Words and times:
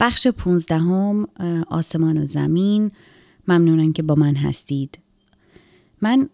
بخش 0.00 0.26
پونزدهم 0.26 1.28
آسمان 1.68 2.18
و 2.18 2.26
زمین. 2.26 2.90
ممنونم 3.48 3.92
که 3.92 4.02
با 4.02 4.14
من 4.14 4.34
هستید. 4.34 4.98
من 6.02 6.28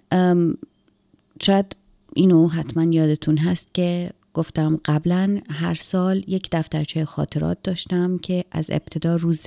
شاید 1.42 1.76
اینو 2.14 2.48
حتما 2.48 2.84
یادتون 2.84 3.36
هست 3.38 3.74
که 3.74 4.10
گفتم 4.34 4.80
قبلا 4.84 5.40
هر 5.50 5.74
سال 5.74 6.24
یک 6.26 6.48
دفترچه 6.52 7.04
خاطرات 7.04 7.58
داشتم 7.62 8.18
که 8.18 8.44
از 8.50 8.70
ابتدا 8.70 9.16
روز 9.16 9.46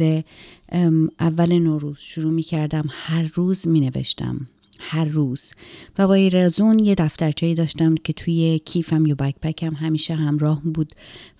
اول 1.19 1.59
نوروز 1.59 1.99
شروع 1.99 2.33
می 2.33 2.43
کردم 2.43 2.85
هر 2.89 3.31
روز 3.33 3.67
می 3.67 3.79
نوشتم 3.79 4.47
هر 4.79 5.05
روز. 5.05 5.51
و 5.97 6.07
با 6.07 6.15
رزون 6.15 6.79
یه 6.79 6.95
دفترچه 6.95 7.53
داشتم 7.53 7.95
که 7.95 8.13
توی 8.13 8.59
کیفم 8.65 9.05
یا 9.05 9.15
بکپکم 9.15 9.73
همیشه 9.73 10.15
همراه 10.15 10.61
بود 10.61 10.93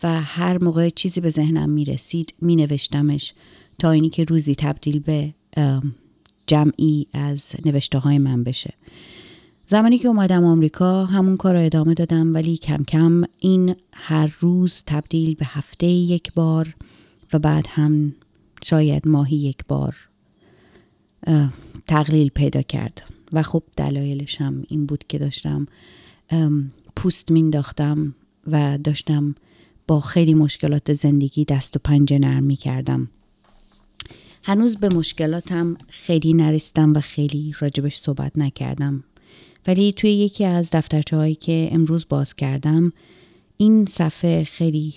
و 0.04 0.22
هر 0.22 0.64
موقع 0.64 0.90
چیزی 0.90 1.22
به 1.22 1.30
ذهنم 1.30 1.70
می 1.70 1.86
رسید 1.86 2.34
می 2.42 2.56
نوشتمش 2.56 3.34
تا 3.80 3.92
اینی 3.92 4.10
که 4.10 4.24
روزی 4.24 4.56
تبدیل 4.56 5.00
به 5.00 5.34
جمعی 6.48 7.08
از 7.14 7.52
نوشته 7.66 8.00
های 8.00 8.18
من 8.18 8.44
بشه. 8.44 8.74
زمانی 9.68 9.98
که 9.98 10.08
اومدم 10.08 10.44
آمریکا 10.44 11.06
همون 11.06 11.38
کار 11.38 11.54
رو 11.54 11.66
ادامه 11.66 11.94
دادم 11.94 12.34
ولی 12.34 12.58
کم 12.58 12.84
کم 12.84 13.24
این 13.40 13.76
هر 13.94 14.36
روز 14.40 14.84
تبدیل 14.86 15.36
به 15.36 15.46
هفته 15.46 15.88
یک 15.88 16.34
بار 16.34 16.76
و 17.34 17.40
بعد 17.40 17.66
هم 17.70 18.16
شاید 18.64 19.08
ماهی 19.08 19.38
یک 19.38 19.58
بار 19.68 19.96
تقلیل 21.88 22.30
پیدا 22.30 22.62
کرد. 22.62 23.17
و 23.34 23.42
خب 23.42 23.64
دلایلشم 23.78 24.64
این 24.68 24.86
بود 24.86 25.04
که 25.08 25.18
داشتم 25.18 25.68
پوست 26.96 27.32
مینداختم 27.32 28.16
و 28.48 28.78
داشتم 28.78 29.36
با 29.88 30.00
خیلی 30.00 30.34
مشکلات 30.34 30.94
زندگی 30.94 31.46
دست 31.46 31.76
و 31.76 31.80
پنجه 31.84 32.20
نرم 32.20 32.44
می 32.44 32.56
کردم 32.56 33.10
هنوز 34.48 34.78
به 34.78 34.90
مشکلاتم 34.90 35.78
خیلی 35.88 36.34
نرسیدم 36.34 36.94
و 36.94 37.00
خیلی 37.00 37.54
راجبش 37.60 37.98
صحبت 37.98 38.38
نکردم. 38.38 39.04
ولی 39.68 39.94
توی 39.94 40.12
یکی 40.12 40.46
از 40.46 40.70
دفترچه 40.72 41.18
هایی 41.18 41.36
که 41.36 41.70
امروز 41.72 42.06
باز 42.10 42.36
کردم 42.36 42.94
این 43.58 43.86
صفحه 43.86 44.44
خیلی 44.44 44.94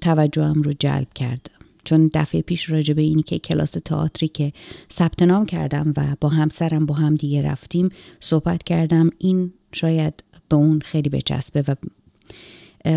توجهم 0.00 0.62
رو 0.62 0.72
جلب 0.78 1.12
کرد. 1.14 1.50
چون 1.84 2.10
دفعه 2.14 2.42
پیش 2.42 2.70
راجع 2.70 2.94
به 2.94 3.02
اینی 3.02 3.22
که 3.22 3.38
کلاس 3.38 3.70
تئاتری 3.70 4.28
که 4.28 4.52
ثبت 4.92 5.22
نام 5.22 5.46
کردم 5.46 5.92
و 5.96 6.16
با 6.20 6.28
همسرم 6.28 6.86
با 6.86 6.94
هم 6.94 7.14
دیگه 7.14 7.42
رفتیم 7.42 7.88
صحبت 8.20 8.62
کردم 8.62 9.10
این 9.18 9.52
شاید 9.72 10.24
به 10.48 10.56
اون 10.56 10.80
خیلی 10.80 11.08
بچسبه 11.08 11.64
و 11.68 11.74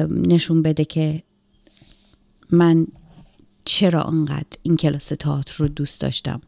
نشون 0.09 0.61
بده 0.61 0.85
که 0.85 1.23
من 2.51 2.87
چرا 3.65 4.03
انقدر 4.03 4.57
این 4.63 4.77
کلاس 4.77 5.05
تئاتر 5.05 5.55
رو 5.57 5.67
دوست 5.67 6.01
داشتم. 6.01 6.41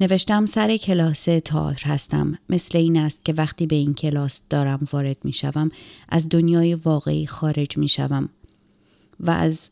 نوشتم 0.00 0.46
سر 0.46 0.76
کلاس 0.76 1.24
تئاتر 1.24 1.82
هستم. 1.84 2.38
مثل 2.48 2.78
این 2.78 2.96
است 2.96 3.24
که 3.24 3.32
وقتی 3.32 3.66
به 3.66 3.76
این 3.76 3.94
کلاس 3.94 4.40
دارم 4.50 4.88
وارد 4.92 5.16
می 5.24 5.32
شوم 5.32 5.70
از 6.08 6.28
دنیای 6.28 6.74
واقعی 6.74 7.26
خارج 7.26 7.78
می 7.78 7.88
شوم 7.88 8.28
و 9.20 9.30
از 9.30 9.70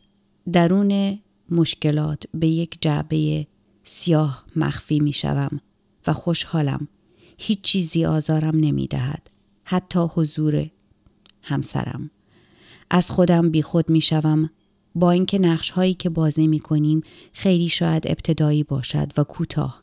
درون 0.52 1.18
مشکلات 1.50 2.24
به 2.34 2.48
یک 2.48 2.78
جعبه 2.80 3.46
سیاه 3.84 4.44
مخفی 4.56 5.00
می 5.00 5.12
شوم 5.12 5.60
و 6.06 6.12
خوشحالم. 6.12 6.88
هیچ 7.38 7.60
چیزی 7.60 8.04
آزارم 8.04 8.56
نمی 8.56 8.86
دهد. 8.86 9.30
حتی 9.64 10.00
حضور 10.14 10.70
همسرم. 11.42 12.10
از 12.90 13.10
خودم 13.10 13.50
بی 13.50 13.62
خود 13.62 13.90
می 13.90 14.00
شوم. 14.00 14.50
با 14.94 15.10
اینکه 15.10 15.38
نقش 15.38 15.70
هایی 15.70 15.94
که 15.94 16.08
بازی 16.08 16.46
می 16.46 16.58
کنیم 16.58 17.02
خیلی 17.32 17.68
شاید 17.68 18.06
ابتدایی 18.06 18.64
باشد 18.64 19.12
و 19.16 19.24
کوتاه. 19.24 19.82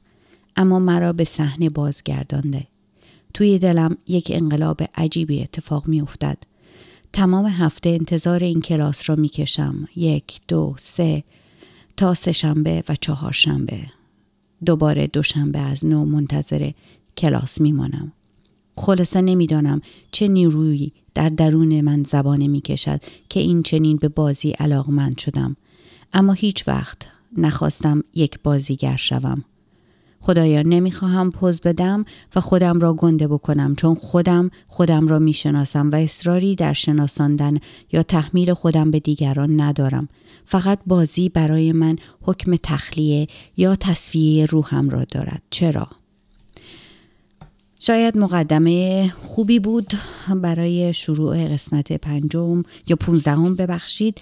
اما 0.55 0.79
مرا 0.79 1.13
به 1.13 1.23
صحنه 1.23 1.69
بازگردانده. 1.69 2.67
توی 3.33 3.59
دلم 3.59 3.97
یک 4.07 4.27
انقلاب 4.35 4.81
عجیبی 4.95 5.41
اتفاق 5.41 5.87
می 5.87 6.01
افتد. 6.01 6.37
تمام 7.13 7.45
هفته 7.45 7.89
انتظار 7.89 8.43
این 8.43 8.61
کلاس 8.61 9.09
را 9.09 9.15
می 9.15 9.29
کشم. 9.29 9.87
یک، 9.95 10.41
دو، 10.47 10.75
سه. 10.77 11.23
تا 11.97 12.13
سه 12.13 12.31
شنبه 12.31 12.83
و 12.89 12.95
چهار 12.95 13.31
شنبه. 13.31 13.79
دوباره 14.65 15.07
دوشنبه 15.07 15.59
از 15.59 15.85
نو 15.85 16.05
منتظر 16.05 16.71
کلاس 17.17 17.61
می 17.61 17.71
مانم. 17.71 18.11
خلاصه 18.75 19.21
نمی‌دانم 19.21 19.81
چه 20.11 20.27
نیرویی 20.27 20.93
در 21.13 21.29
درون 21.29 21.81
من 21.81 22.03
زبانه 22.03 22.47
می 22.47 22.61
کشد 22.61 23.01
که 23.29 23.39
این 23.39 23.63
چنین 23.63 23.97
به 23.97 24.09
بازی 24.09 24.51
علاقمند 24.51 25.17
شدم. 25.17 25.55
اما 26.13 26.33
هیچ 26.33 26.67
وقت 26.67 27.07
نخواستم 27.37 28.03
یک 28.13 28.39
بازیگر 28.43 28.95
شوم. 28.95 29.43
خدایا 30.27 30.61
نمی‌خواهم 30.61 31.31
پوز 31.31 31.61
بدم 31.61 32.05
و 32.35 32.41
خودم 32.41 32.79
را 32.79 32.93
گنده 32.93 33.27
بکنم 33.27 33.75
چون 33.75 33.95
خودم 33.95 34.51
خودم 34.67 35.07
را 35.07 35.19
می‌شناسم 35.19 35.89
و 35.91 35.95
اصراری 35.95 36.55
در 36.55 36.73
شناساندن 36.73 37.57
یا 37.91 38.03
تحمیل 38.03 38.53
خودم 38.53 38.91
به 38.91 38.99
دیگران 38.99 39.61
ندارم. 39.61 40.09
فقط 40.45 40.79
بازی 40.87 41.29
برای 41.29 41.71
من 41.71 41.95
حکم 42.21 42.55
تخلیه 42.63 43.27
یا 43.57 43.75
تصفیه 43.75 44.45
روحم 44.45 44.89
را 44.89 45.03
دارد. 45.03 45.41
چرا؟ 45.49 45.87
شاید 47.79 48.17
مقدمه 48.17 49.09
خوبی 49.09 49.59
بود 49.59 49.93
برای 50.41 50.93
شروع 50.93 51.47
قسمت 51.47 51.91
پنجم 51.93 52.63
یا 52.87 52.95
پونزدهم 52.95 53.55
ببخشید. 53.55 54.21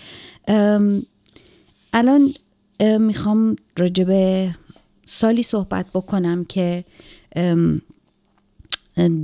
الان 1.94 2.33
می‌خوام 2.99 3.55
راجب 3.77 4.09
سالی 5.05 5.43
صحبت 5.43 5.85
بکنم 5.93 6.45
که 6.45 6.83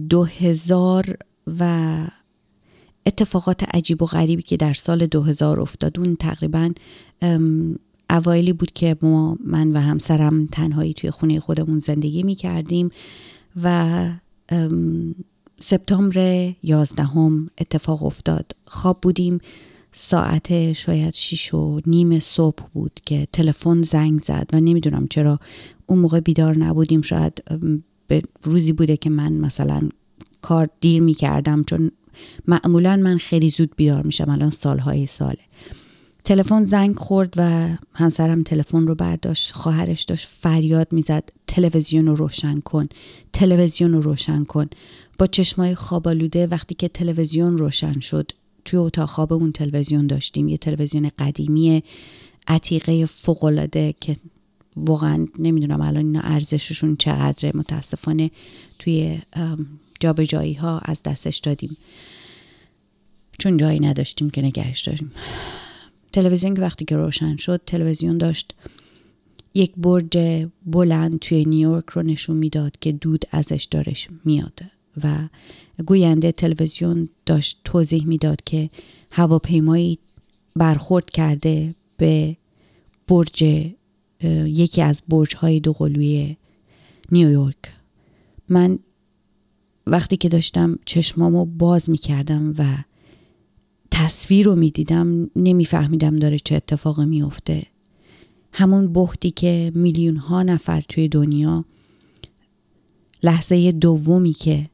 دو 0.10 0.24
هزار 0.24 1.18
و 1.60 1.98
اتفاقات 3.06 3.64
عجیب 3.76 4.02
و 4.02 4.06
غریبی 4.06 4.42
که 4.42 4.58
در 4.58 4.74
سال 4.74 5.06
2000 5.06 5.60
افتاد. 5.60 6.00
اون 6.00 6.16
تقریبا 6.16 6.72
اوایلی 8.10 8.54
بود 8.54 8.72
که 8.72 8.98
ما 9.02 9.38
من 9.46 9.72
و 9.72 9.80
همسرم 9.80 10.48
تنهایی 10.48 10.94
توی 10.94 11.12
خونه 11.12 11.40
خودمون 11.40 11.80
زندگی 11.80 12.24
می 12.24 12.36
کردیم 12.36 12.92
و 13.64 14.10
سپتامبر 15.60 16.54
یازدهم 16.64 17.50
اتفاق 17.58 18.04
افتاد. 18.04 18.52
خواب 18.66 19.02
بودیم. 19.02 19.42
ساعت 19.92 20.74
شاید 20.74 21.14
شیش 21.14 21.54
و 21.54 21.80
نیم 21.86 22.20
صبح 22.20 22.64
بود 22.74 23.00
که 23.06 23.28
تلفن 23.34 23.82
زنگ 23.82 24.20
زد 24.20 24.50
و 24.54 24.60
نمی‌دونم 24.60 25.08
چرا 25.08 25.40
اون 25.86 26.00
موقع 26.00 26.20
بیدار 26.20 26.58
نبودیم. 26.58 27.02
شاید 27.02 27.44
به 28.08 28.22
روزی 28.44 28.74
بوده 28.74 28.98
که 28.98 29.10
من 29.10 29.34
مثلا 29.34 29.90
کار 30.42 30.70
دیر 30.80 31.02
می 31.02 31.14
کردم 31.14 31.64
چون 31.64 31.92
معمولا 32.48 32.96
من 32.96 33.18
خیلی 33.18 33.50
زود 33.50 33.76
بیدار 33.76 34.04
میشم 34.04 34.30
الان 34.30 34.50
سالهای 34.50 35.06
ساله. 35.06 35.40
تلفن 36.24 36.64
زنگ 36.64 36.96
خورد 36.96 37.34
و 37.38 37.70
همسرم 37.94 38.44
تلفن 38.44 38.88
رو 38.88 38.96
برداشت 38.96 39.52
خواهرش 39.52 40.04
داشت 40.04 40.28
فریاد 40.28 40.88
می‌زد 40.92 41.30
تلویزیون 41.48 42.08
رو 42.08 42.16
روشن 42.16 42.60
کن 42.60 42.88
تلویزیون 43.34 43.94
رو 43.94 44.02
روشن 44.02 44.44
کن. 44.44 44.66
با 45.20 45.26
چشمای 45.26 45.76
خوابالوده 45.76 46.48
وقتی 46.48 46.76
که 46.76 46.88
تلویزیون 46.88 47.58
روشن 47.58 48.00
شد 48.00 48.32
توی 48.66 48.80
اتاق 48.80 49.10
خواب 49.10 49.34
اون 49.34 49.52
تلویزیون 49.52 50.08
داشتیم. 50.08 50.48
یه 50.48 50.58
تلویزیون 50.58 51.12
قدیمی 51.20 51.84
عتیقه 52.48 53.06
فوقالعاده 53.06 53.96
که 54.00 54.16
واقعا 54.76 55.28
نمی‌دونم 55.40 55.82
الان 55.82 56.06
اینا 56.06 56.20
ارزششون 56.24 56.96
چقدره. 56.96 57.52
متاسفانه 57.56 58.32
توی 58.80 59.22
جابجایی 60.00 60.54
ها 60.54 60.80
از 60.80 61.04
دستش 61.04 61.38
دادیم. 61.38 61.78
چون 63.40 63.58
جایی 63.58 63.80
نداشتیم 63.80 64.30
که 64.30 64.42
نگهش 64.42 64.82
داریم. 64.82 65.12
تلویزیون 66.14 66.54
که 66.54 66.62
وقتی 66.62 66.86
که 66.86 66.96
روشن 66.96 67.36
شد 67.36 67.62
تلویزیون 67.66 68.18
داشت 68.18 68.54
یک 69.54 69.74
برج 69.78 70.48
بلند 70.66 71.20
توی 71.20 71.46
نیویورک 71.46 71.90
رو 71.90 72.02
نشون 72.02 72.38
می‌داد 72.38 72.80
که 72.80 72.92
دود 72.92 73.26
ازش 73.32 73.68
دارش 73.72 74.08
میاد. 74.26 74.60
و 75.04 75.28
گوینده 75.86 76.32
تلویزیون 76.32 77.10
داشت 77.26 77.62
توضیح 77.64 78.08
می‌داد 78.08 78.42
که 78.46 78.70
هواپیمایی 79.12 80.00
برخورد 80.56 81.10
کرده 81.10 81.76
به 81.98 82.38
برج 83.08 83.42
یکی 84.46 84.82
از 84.82 85.02
برج 85.08 85.36
های 85.36 85.60
دوقلوی 85.60 86.38
نیویورک. 87.12 87.56
من 88.50 88.80
وقتی 89.88 90.18
که 90.18 90.30
داشتم 90.30 90.80
چشمامو 90.86 91.46
باز 91.46 91.90
می‌کردم 91.90 92.54
و 92.58 92.66
تصویر 93.92 94.46
رو 94.46 94.56
می‌دیدم 94.56 95.30
نمیفهمیدم 95.36 96.16
داره 96.16 96.40
چه 96.40 96.56
اتفاقی 96.56 97.06
میفته 97.06 97.64
همون 98.54 98.94
بختی 98.94 99.32
که 99.32 99.72
میلیون 99.76 100.16
ها 100.16 100.44
نفر 100.44 100.82
توی 100.82 101.08
دنیا 101.08 101.66
لحظه 103.24 103.72
دومی 103.72 104.34
که 104.34 104.70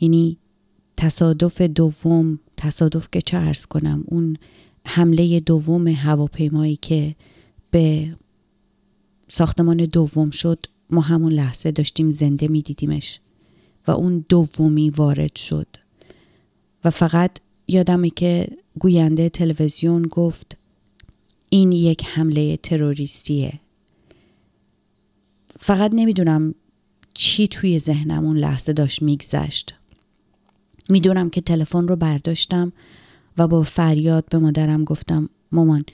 یعنی 0.00 0.38
تصادف 0.96 1.60
دوم 1.62 2.38
تصادف 2.56 3.08
که 3.12 3.20
چه 3.20 3.36
ارز 3.36 3.66
کنم 3.66 4.04
اون 4.06 4.36
حمله 4.86 5.40
دوم 5.40 5.86
هواپیمایی 5.86 6.76
که 6.76 7.14
به 7.70 8.16
ساختمان 9.28 9.76
دوم 9.76 10.30
شد 10.30 10.66
ما 10.90 11.00
همون 11.00 11.32
لحظه 11.32 11.70
داشتیم 11.70 12.10
زنده 12.10 12.48
میدیدیمش 12.48 13.20
و 13.86 13.90
اون 13.90 14.24
دومی 14.28 14.90
وارد 14.90 15.36
شد. 15.36 15.66
و 16.84 16.90
فقط 16.90 17.30
یادمه 17.68 18.10
که 18.10 18.48
گوینده 18.78 19.28
تلویزیون 19.28 20.02
گفت 20.02 20.58
این 21.50 21.72
یک 21.72 22.04
حمله 22.04 22.56
تروریستیه. 22.56 23.60
فقط 25.60 25.90
نمی‌دونم 25.94 26.54
چی 27.14 27.48
توی 27.48 27.78
ذهنم 27.78 28.24
اون 28.24 28.36
لحظه 28.36 28.72
داشت 28.72 29.02
میگذشت. 29.02 29.77
می‌دونم 30.88 31.30
که 31.30 31.40
تلفن 31.40 31.88
رو 31.88 31.96
برداشتم 31.96 32.72
و 33.38 33.48
با 33.48 33.62
فریاد 33.62 34.24
به 34.30 34.38
مادرم 34.38 34.84
گفتم 34.84 35.28
مامان 35.52 35.84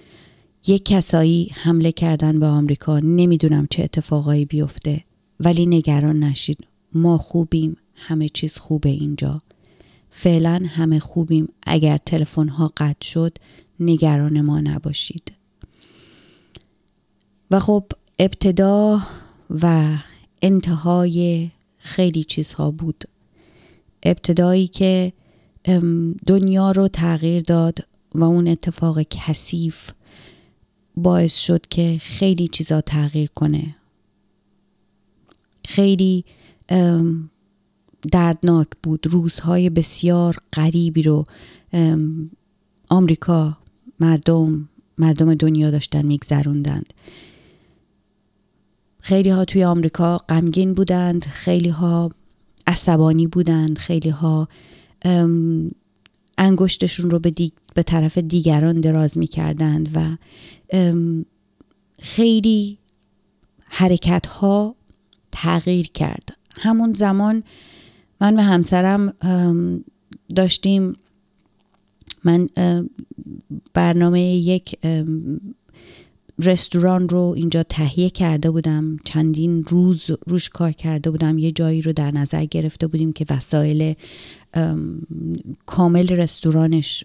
یک 0.67 0.85
کسایی 0.85 1.53
حمله 1.55 1.93
کردن 1.93 2.41
به 2.41 2.47
آمریکا 2.47 2.99
نمی‌دونم 2.99 3.67
چه 3.71 3.83
اتفاقایی 3.83 4.45
بیفته 4.45 5.05
ولی 5.41 5.67
نگران 5.67 6.21
نشید. 6.21 6.67
ما 6.93 7.19
خوبیم 7.19 7.77
همه 7.95 8.29
چیز 8.29 8.59
خوبه 8.59 8.89
اینجا. 8.89 9.43
فعلا 10.11 10.63
همه 10.69 10.99
خوبیم. 10.99 11.49
اگر 11.63 11.99
تلفن 12.07 12.49
ها 12.49 12.73
قطع 12.77 13.07
شد 13.07 13.39
نگران 13.81 14.41
ما 14.41 14.61
نباشید. 14.61 15.33
و 17.51 17.61
خب 17.61 17.85
ابتدا 18.19 19.01
و 19.51 19.97
انتهای 20.43 21.51
خیلی 21.79 22.25
چیزها 22.25 22.71
بود. 22.71 23.05
ابتدایی 24.05 24.67
که 24.67 25.13
دنیا 26.27 26.71
رو 26.71 26.89
تغییر 26.89 27.43
داد 27.43 27.79
و 28.15 28.25
اون 28.25 28.49
اتفاق 28.49 29.03
کثیف 29.03 29.91
باعث 30.97 31.37
شد 31.37 31.67
که 31.67 31.99
خیلی 32.01 32.49
چیزا 32.49 32.81
تغییر 32.81 33.31
کنه. 33.35 33.77
خیلی 35.67 36.25
دردناک 38.13 38.69
بود. 38.83 39.07
روزهای 39.07 39.71
بسیار 39.71 40.37
غریبی 40.53 41.03
رو 41.03 41.27
آمریکا 42.89 43.59
مردم 44.01 44.69
مردم 44.99 45.35
دنیا 45.35 45.71
داشتن 45.71 46.07
میگذروندند. 46.07 46.95
خیلی 49.01 49.31
ها 49.31 49.45
توی 49.45 49.65
آمریکا 49.65 50.19
غمگین 50.19 50.75
بودند. 50.75 51.25
خیلی 51.25 51.69
ها 51.69 52.11
عصبانی 52.67 53.27
بودند 53.27 53.79
خیلی 53.79 54.09
ها 54.09 54.49
انگشتشون 56.39 57.11
رو 57.11 57.19
به, 57.19 57.33
به 57.75 57.83
طرف 57.83 58.19
دیگران 58.19 58.81
دراز 58.81 59.19
می 59.19 59.27
کردند 59.27 59.89
و 59.95 60.17
خیلی 61.99 62.79
حرکت 63.61 64.27
ها 64.27 64.75
تغییر 65.33 65.87
کرد. 65.87 66.37
همون 66.51 66.93
زمان 66.93 67.43
من 68.21 68.37
و 68.37 68.43
همسرم 68.43 69.15
داشتیم 70.35 70.97
من 72.25 72.49
برنامه 73.75 74.21
یک 74.21 74.79
رستوران 76.39 77.09
رو 77.09 77.35
اینجا 77.37 77.63
تهیه 77.63 78.11
کرده 78.11 78.51
بودم. 78.51 78.97
چندین 79.05 79.65
روز 79.65 80.11
روش 80.27 80.49
کار 80.49 80.73
کرده 80.73 81.11
بودم. 81.11 81.39
یه 81.39 81.53
جایی 81.53 81.83
رو 81.83 81.93
در 81.93 82.11
نظر 82.11 82.45
گرفته 82.45 82.87
بودیم 82.87 83.13
که 83.13 83.27
وسایل 83.31 83.95
کامل 85.67 86.09
رستورانش 86.09 87.05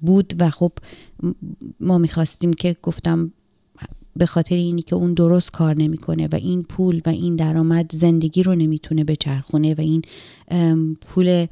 بود 0.00 0.34
و 0.40 0.50
خب 0.50 0.72
ما 1.80 1.98
می‌خواستیم 1.98 2.52
که 2.52 2.76
گفتم 2.82 3.32
به 4.16 4.26
خاطر 4.26 4.54
اینی 4.54 4.82
که 4.82 4.96
اون 4.96 5.14
درست 5.14 5.50
کار 5.50 5.76
نمی‌کنه 5.76 6.28
و 6.32 6.34
این 6.34 6.62
پول 6.62 7.00
و 7.06 7.08
این 7.08 7.36
درآمد 7.36 7.90
زندگی 7.94 8.42
رو 8.42 8.54
نمی‌تونه 8.54 9.04
بچرخونه 9.04 9.74
و 9.74 9.80
این 9.80 10.02
پول 11.06 11.46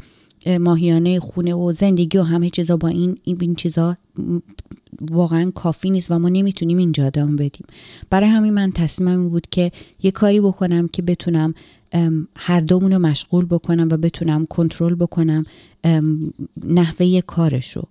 ماهیانه 0.46 1.20
خونه 1.20 1.54
و 1.54 1.72
زندگی 1.72 2.18
و 2.18 2.22
همه 2.22 2.50
چیزا 2.50 2.76
با 2.76 2.88
این 2.88 3.18
این 3.24 3.54
چیزا 3.54 3.96
واقعا 5.10 5.50
کافی 5.54 5.90
نیست 5.90 6.10
و 6.10 6.18
ما 6.18 6.28
نمی‌تونیم 6.28 6.78
اینجا 6.78 7.06
ادامه 7.06 7.32
بدیم. 7.32 7.66
برای 8.10 8.30
همین 8.30 8.54
من 8.54 8.72
تصمیمم 8.72 9.28
بود 9.28 9.46
که 9.50 9.72
یه 10.02 10.10
کاری 10.10 10.40
بکنم 10.40 10.88
که 10.88 11.02
بتونم 11.02 11.54
هر 12.36 12.60
دومون 12.60 12.92
رو 12.92 12.98
مشغول 12.98 13.44
بکنم 13.44 13.88
و 13.90 13.96
بتونم 13.96 14.46
کنترل 14.46 14.94
بکنم 14.94 15.44
نحوه 16.64 17.20
کارش 17.20 17.76
رو 17.76 17.88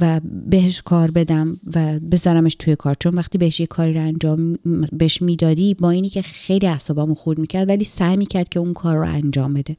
و 0.00 0.20
بهش 0.50 0.82
کار 0.82 1.10
بدم 1.10 1.56
و 1.74 1.98
بذارمش 1.98 2.54
توی 2.54 2.76
کار. 2.76 2.96
چون 3.00 3.14
وقتی 3.14 3.38
بهش 3.38 3.60
یه 3.60 3.66
کاری 3.66 3.94
رو 3.94 4.00
انجام 4.00 4.58
بهش 4.92 5.22
می‌دادی 5.22 5.74
با 5.74 5.90
اینی 5.90 6.08
که 6.08 6.22
خیلی 6.22 6.66
اعصابمو 6.66 7.14
خورد 7.14 7.38
می‌کرد 7.38 7.68
ولی 7.68 7.84
سعی 7.84 8.16
می‌کرد 8.16 8.48
که 8.48 8.60
اون 8.60 8.72
کار 8.72 8.96
رو 8.96 9.06
انجام 9.06 9.54
بده. 9.54 9.76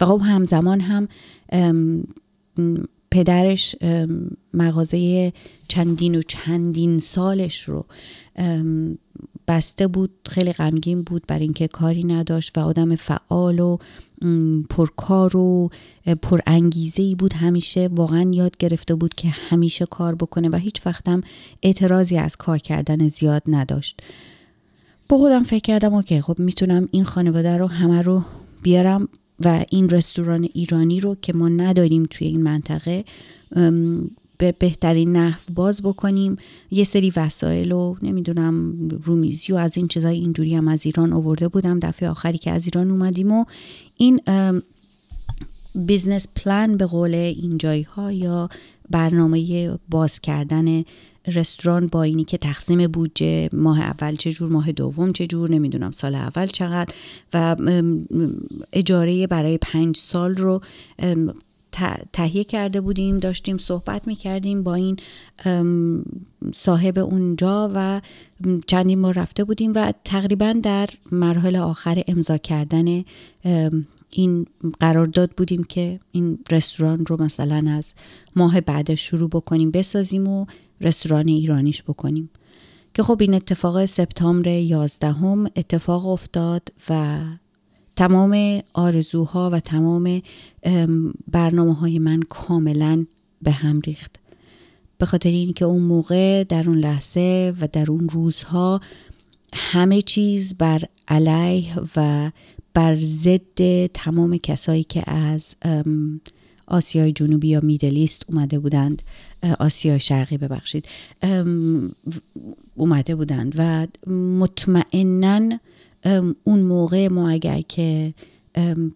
و 0.00 0.04
خب 0.06 0.20
همزمان 0.24 0.80
هم 0.80 1.08
پدرش 3.10 3.76
مغازه 4.54 5.32
چندین 5.68 6.14
و 6.14 6.22
چندین 6.22 6.98
سالش 6.98 7.62
رو 7.62 7.86
بسته 9.48 9.86
بود 9.86 10.10
خیلی 10.28 10.52
غمگین 10.52 11.02
بود 11.02 11.22
بر 11.28 11.38
اینکه 11.38 11.68
کاری 11.68 12.04
نداشت 12.04 12.58
و 12.58 12.60
آدم 12.60 12.96
فعال 12.96 13.58
و 13.58 13.76
پرکار 14.70 15.36
و 15.36 15.70
پرانگیزه 16.22 17.02
ای 17.02 17.14
بود. 17.14 17.32
همیشه 17.32 17.88
واقعا 17.92 18.30
یاد 18.32 18.56
گرفته 18.56 18.94
بود 18.94 19.14
که 19.14 19.28
همیشه 19.28 19.86
کار 19.86 20.14
بکنه 20.14 20.48
و 20.48 20.56
هیچ 20.56 20.86
وقتم 20.86 21.20
اعتراضی 21.62 22.16
از 22.16 22.36
کار 22.36 22.58
کردن 22.58 23.08
زیاد 23.08 23.42
نداشت. 23.46 24.00
با 25.08 25.18
خودم 25.18 25.42
فکر 25.42 25.62
کردم 25.62 25.94
okay 25.94 26.20
خب 26.20 26.38
می‌تونم 26.38 26.88
این 26.90 27.04
خانواده 27.04 27.56
رو 27.56 27.66
همه 27.66 28.02
رو 28.02 28.22
بیارم 28.62 29.08
و 29.44 29.64
این 29.70 29.88
رستوران 29.88 30.48
ایرانی 30.54 31.00
رو 31.00 31.14
که 31.22 31.32
ما 31.32 31.48
نداریم 31.48 32.06
توی 32.10 32.26
این 32.26 32.42
منطقه 32.42 33.04
به 34.38 34.52
بهترین 34.52 35.16
نحو 35.16 35.40
باز 35.54 35.82
بکنیم. 35.82 36.36
یه 36.70 36.84
سری 36.84 37.12
وسایل 37.16 37.72
و 37.72 37.94
نمی‌دونم 38.02 38.88
رومیزی 38.88 39.52
و 39.52 39.56
از 39.56 39.76
این 39.76 39.88
چیزای 39.88 40.18
اینجوری 40.18 40.54
هم 40.54 40.68
از 40.68 40.86
ایران 40.86 41.12
آورده 41.12 41.48
بودم. 41.48 41.78
دفعه 41.78 42.08
آخری 42.08 42.38
که 42.38 42.50
از 42.50 42.64
ایران 42.64 42.90
اومدیم 42.90 43.32
و 43.32 43.44
این 43.96 44.20
business 45.74 46.28
plan 46.36 46.76
به 46.76 46.86
قول 46.86 47.14
اینجایی 47.14 47.82
ها 47.82 48.12
یا 48.12 48.48
برنامه 48.90 49.70
باز 49.88 50.20
کردن 50.20 50.84
رستوران 51.26 51.86
با 51.86 52.02
اینی 52.02 52.24
که 52.24 52.38
تقسیم 52.38 52.86
بودجه 52.86 53.48
ماه 53.52 53.80
اول 53.80 54.16
چه 54.16 54.32
جور 54.32 54.48
ماه 54.48 54.72
دوم 54.72 55.12
چه 55.12 55.26
جور 55.26 55.50
نمی‌دونم 55.50 55.90
سال 55.90 56.14
اول 56.14 56.46
چقدر 56.46 56.94
و 57.34 57.56
اجاره 58.72 59.26
برای 59.26 59.58
پنج 59.58 59.96
سال 59.96 60.34
رو 60.34 60.60
تهیه 62.12 62.44
کرده 62.44 62.80
بودیم 62.80 63.18
داشتیم 63.18 63.58
صحبت 63.58 64.06
می‌کردیم 64.06 64.62
با 64.62 64.74
این 64.74 64.96
صاحب 66.54 66.98
اونجا 66.98 67.70
و 67.74 68.00
چندین 68.66 69.02
بار 69.02 69.14
رفته 69.14 69.44
بودیم 69.44 69.72
و 69.74 69.92
تقریبا 70.04 70.52
در 70.62 70.88
مرحله 71.12 71.60
آخر 71.60 72.02
امضا 72.08 72.36
کردن 72.36 73.04
این 74.10 74.46
قرارداد 74.80 75.30
بودیم 75.30 75.64
که 75.64 76.00
این 76.12 76.38
رستوران 76.52 77.06
رو 77.06 77.22
مثلا 77.22 77.70
از 77.70 77.94
ماه 78.36 78.60
بعد 78.60 78.94
شروع 78.94 79.28
بکنیم 79.28 79.70
بسازیم 79.70 80.28
و 80.28 80.46
رستوران 80.80 81.28
ایرانیش 81.28 81.82
بکنیم. 81.82 82.30
که 82.94 83.02
خب 83.02 83.16
این 83.20 83.34
اتفاق 83.34 83.84
سپتامبر 83.84 84.48
11 84.48 85.12
هم 85.12 85.50
اتفاق 85.56 86.06
افتاد 86.06 86.68
و 86.90 87.20
تمام 87.96 88.62
آرزوها 88.74 89.50
و 89.50 89.60
تمام 89.60 90.22
برنامه 91.32 91.74
های 91.74 91.98
من 91.98 92.20
کاملا 92.20 93.06
به 93.42 93.50
هم 93.50 93.80
ریخت. 93.80 94.16
به 94.98 95.06
خاطر 95.06 95.28
اینکه 95.28 95.64
اون 95.64 95.82
موقع 95.82 96.44
در 96.44 96.64
اون 96.66 96.78
لحظه 96.78 97.54
و 97.60 97.68
در 97.72 97.90
اون 97.90 98.08
روزها 98.08 98.80
همه 99.54 100.02
چیز 100.02 100.54
بر 100.54 100.82
علیه 101.08 101.74
و 101.96 102.30
بر 102.74 102.94
ضد 102.94 103.86
تمام 103.86 104.36
کسایی 104.36 104.84
که 104.84 105.10
از 105.10 105.54
آسیای 106.66 107.12
جنوبی 107.12 107.48
یا 107.48 107.60
میدلیست 107.60 108.22
اومده 108.28 108.58
بودند 108.58 109.02
آسیا 109.58 109.98
شرقی 109.98 110.38
ببخشید 110.38 110.84
اومده 112.76 113.14
بودند 113.14 113.54
و 113.58 113.86
مطمئنا 114.12 115.58
اون 116.44 116.62
موقع 116.62 117.08
ما 117.08 117.30
اگر 117.30 117.60
که 117.60 118.14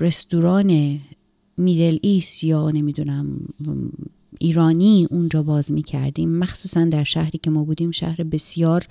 رستوران 0.00 1.00
میدل 1.56 1.98
ایست 2.02 2.44
یا 2.44 2.70
نمی‌دونم 2.70 3.26
ایرانی 4.38 5.06
اونجا 5.10 5.42
باز 5.42 5.72
می 5.72 5.82
کردیم 5.82 6.38
مخصوصا 6.38 6.84
در 6.84 7.04
شهری 7.04 7.38
که 7.38 7.50
ما 7.50 7.64
بودیم 7.64 7.90
شهر 7.90 8.22
بسیار 8.22 8.86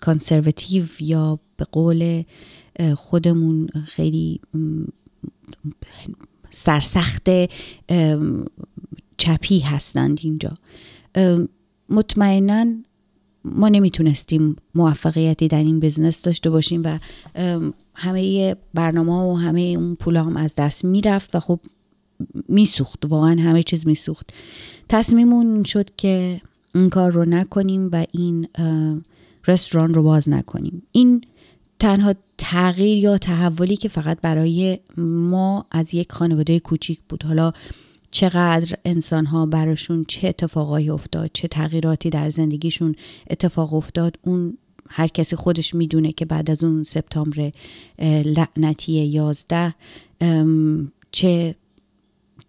کانسرواتیو 0.00 0.84
یا 1.00 1.38
به 1.56 1.64
قول 1.64 2.22
خودمون 2.94 3.68
خیلی 3.86 4.40
سرسخت 6.50 7.28
چپی 9.16 9.58
هستند 9.58 10.20
اینجا. 10.22 10.54
مطمئنا 11.88 12.66
ما 13.44 13.68
نمی‌تونستیم 13.68 14.56
موفقیتی 14.74 15.48
در 15.48 15.58
این 15.58 15.80
بزنس 15.80 16.22
داشته 16.22 16.50
باشیم 16.50 16.82
و 16.84 16.98
همه 17.94 18.56
برنامه 18.74 19.12
و 19.12 19.34
همه 19.34 19.60
اون 19.60 19.94
پول 19.94 20.16
هم 20.16 20.36
از 20.36 20.54
دست 20.54 20.84
می‌رفت 20.84 21.36
و 21.36 21.40
خب 21.40 21.60
میسوخت. 22.48 23.04
واقعا 23.08 23.36
همه 23.40 23.62
چیز 23.62 23.86
میسوخت. 23.86 24.30
تصمیمون 24.88 25.64
شد 25.64 25.96
که 25.96 26.40
این 26.74 26.90
کار 26.90 27.12
رو 27.12 27.24
نکنیم 27.24 27.88
و 27.92 28.06
این 28.12 28.48
رستوران 29.46 29.94
رو 29.94 30.02
باز 30.02 30.28
نکنیم. 30.28 30.82
این 30.92 31.20
تنها 31.78 32.14
تغییر 32.38 32.98
یا 32.98 33.18
تحولی 33.18 33.76
که 33.76 33.88
فقط 33.88 34.20
برای 34.20 34.78
ما 34.96 35.66
از 35.70 35.94
یک 35.94 36.12
خانواده 36.12 36.60
کوچیک 36.60 37.00
بود. 37.08 37.22
حالا 37.22 37.52
چقدر 38.10 38.76
انسان 38.84 39.26
ها 39.26 39.46
براشون 39.46 40.04
چه 40.08 40.28
اتفاقایی 40.28 40.90
افتاد 40.90 41.30
چه 41.32 41.48
تغییراتی 41.48 42.10
در 42.10 42.30
زندگیشون 42.30 42.94
اتفاق 43.30 43.74
افتاد 43.74 44.18
اون 44.22 44.58
هر 44.88 45.06
کسی 45.06 45.36
خودش 45.36 45.74
می‌دونه 45.74 46.12
که 46.12 46.24
بعد 46.24 46.50
از 46.50 46.64
اون 46.64 46.84
سپتامبر 46.84 47.52
لعنتی 48.24 48.92
یازده 48.92 49.74
چه 51.10 51.54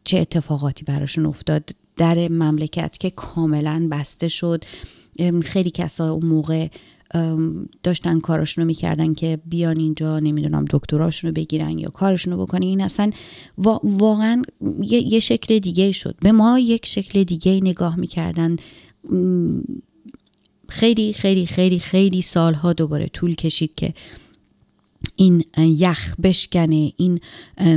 چه 0.04 0.18
اتفاقاتی 0.18 0.86
براشون 0.86 1.26
افتاد 1.26 1.70
در 1.98 2.30
مملکت 2.30 2.98
که 2.98 3.10
کاملا 3.10 3.88
بسته 3.92 4.28
شد. 4.28 4.64
خیلی 5.44 5.72
کسا 5.72 6.12
اون 6.12 6.26
موقع 6.26 6.68
داشتن 7.84 8.20
کارشون 8.20 8.62
رو 8.62 8.68
می‌کردن 8.68 9.14
که 9.14 9.40
بیان 9.46 9.80
اینجا 9.80 10.20
نمی‌دونم 10.20 10.66
دکتراشون 10.70 11.28
رو 11.28 11.34
بگیرن 11.34 11.80
یا 11.80 11.90
کارشون 11.90 12.34
رو 12.34 12.46
بکنن. 12.46 12.62
این 12.62 12.82
اصلا 12.82 13.12
واقعا 13.84 14.42
یه،, 14.82 15.20
شکل 15.20 15.60
دیگه 15.60 15.92
شد. 15.92 16.16
به 16.22 16.32
ما 16.32 16.60
یک 16.60 16.86
شکل 16.86 17.24
دیگه 17.24 17.52
نگاه 17.52 17.96
می‌کردن. 17.96 18.56
خیلی 20.70 21.14
خیلی 21.14 21.46
خیلی 21.46 21.80
خیلی 21.80 22.22
سالها 22.22 22.74
دوباره 22.74 23.08
طول 23.08 23.36
کشید 23.36 23.76
که 23.76 23.94
این 25.16 25.44
یخ 25.58 26.16
بشکنه 26.24 26.94
این 26.98 27.20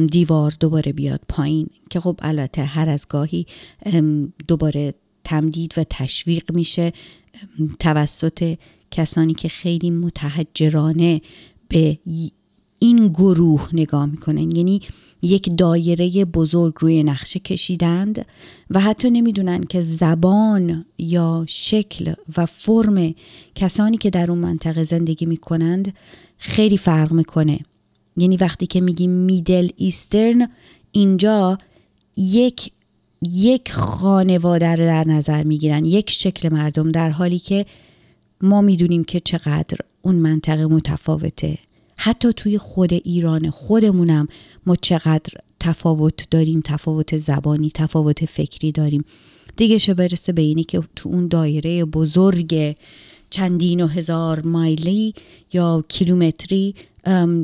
دیوار 0.06 0.54
دوباره 0.60 0.92
بیاد 0.92 1.20
پایین. 1.28 1.66
که 1.90 2.00
خب 2.00 2.18
البته 2.22 2.64
هر 2.64 2.88
از 2.88 3.06
گاهی 3.08 3.46
دوباره 4.48 4.94
تمدید 5.24 5.74
و 5.76 5.84
تشویق 5.90 6.52
میشه. 6.52 6.92
توسط 7.78 8.56
کسانی 8.94 9.34
که 9.34 9.48
خیلی 9.48 9.90
متحجرانه 9.90 11.20
به 11.68 11.98
این 12.78 13.08
گروه 13.08 13.68
نگاه 13.72 14.06
می‌کنن. 14.06 14.56
یعنی 14.56 14.80
یک 15.22 15.56
دایره 15.56 16.24
بزرگ 16.24 16.74
روی 16.80 17.02
نقشه 17.02 17.40
کشیدند 17.40 18.26
و 18.70 18.80
حتی 18.80 19.10
نمی‌دونن 19.10 19.60
که 19.60 19.80
زبان 19.80 20.84
یا 20.98 21.44
شکل 21.48 22.12
و 22.36 22.46
فرم 22.46 23.14
کسانی 23.54 23.96
که 23.96 24.10
در 24.10 24.30
اون 24.30 24.38
منطقه 24.38 24.84
زندگی 24.84 25.26
می‌کنند 25.26 25.94
خیلی 26.38 26.76
فرق 26.76 27.12
می‌کنه. 27.12 27.58
یعنی 28.16 28.36
وقتی 28.36 28.66
که 28.66 28.80
میگیم 28.80 29.10
میدل 29.10 29.68
ایسترن 29.76 30.48
اینجا 30.92 31.58
یک 32.16 32.70
یک 33.22 33.72
خانواده 33.72 34.76
رو 34.76 34.84
در 34.84 35.08
نظر 35.08 35.42
می‌گیرن 35.42 35.84
یک 35.84 36.10
شکل 36.10 36.48
مردم 36.52 36.92
در 36.92 37.10
حالی 37.10 37.38
که 37.38 37.66
ما 38.44 38.60
می‌دونیم 38.60 39.04
که 39.04 39.20
چقدر 39.20 39.78
اون 40.02 40.14
منطقه 40.14 40.66
متفاوته. 40.66 41.58
حتی 41.96 42.32
توی 42.32 42.58
خود 42.58 42.92
ایران 42.92 43.50
خودمونم 43.50 44.28
ما 44.66 44.76
چقدر 44.76 45.32
تفاوت 45.60 46.30
داریم 46.30 46.60
تفاوت 46.64 47.16
زبانی 47.16 47.70
تفاوت 47.74 48.24
فکری 48.24 48.72
داریم. 48.72 49.04
دیگه 49.56 49.78
چه 49.78 49.94
برسه 49.94 50.32
به 50.32 50.42
اینی 50.42 50.64
که 50.64 50.82
تو 50.96 51.08
اون 51.08 51.28
دایره 51.28 51.84
بزرگ 51.84 52.76
چندین 53.30 53.80
و 53.80 53.86
هزار 53.86 54.46
مایلی 54.46 55.14
یا 55.52 55.84
کیلومتری 55.88 56.74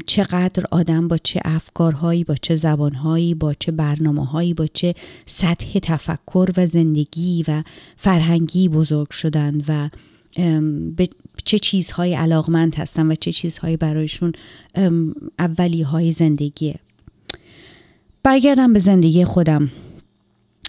چقدر 0.07 0.64
آدم 0.71 1.09
با 1.09 1.16
چه 1.16 1.40
افکارهایی 1.45 2.25
با 2.25 2.35
چه 2.42 2.54
زبانهایی 2.54 3.35
با 3.35 3.54
چه 3.54 3.73
برنامه 3.73 4.26
هایی 4.26 4.54
با 4.54 4.66
چه 4.66 4.95
سطح 5.26 5.78
تفکر 5.78 6.50
و 6.57 6.66
زندگی 6.66 7.45
و 7.49 7.62
فرهنگی 7.97 8.69
بزرگ 8.69 9.11
شدن 9.11 9.62
و 9.69 9.88
به 10.97 11.09
چه 11.45 11.59
چیزهایی 11.59 12.15
علاقمند 12.15 12.75
هستن 12.75 13.13
و 13.13 13.15
چه 13.15 13.33
چیزهایی 13.33 13.77
برایشون 13.77 14.33
اولی 15.39 15.83
های 15.83 16.13
زندگیه. 16.13 16.75
برگردم 18.23 18.73
به 18.73 18.79
زندگی 18.79 19.25
خودم. 19.25 19.71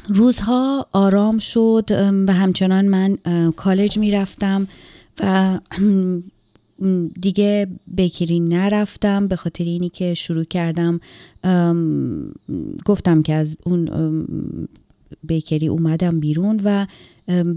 روزها 0.07 0.87
آرام 0.91 1.39
شد 1.39 1.89
و 2.27 2.33
همچنان 2.33 2.85
من 2.85 3.17
کالج 3.55 3.97
می‌رفتم 3.97 4.67
و 5.19 5.59
دیگه 7.21 7.67
بکری 7.97 8.39
نرفتم 8.39 9.27
به 9.27 9.35
خاطر 9.35 9.63
اینی 9.63 9.89
که 9.89 10.13
شروع 10.13 10.43
کردم 10.43 10.99
گفتم 12.85 13.21
که 13.21 13.33
از 13.33 13.57
اون 13.63 13.89
بیکری 15.23 15.67
اومدم 15.67 16.19
بیرون 16.19 16.61
و 16.63 16.87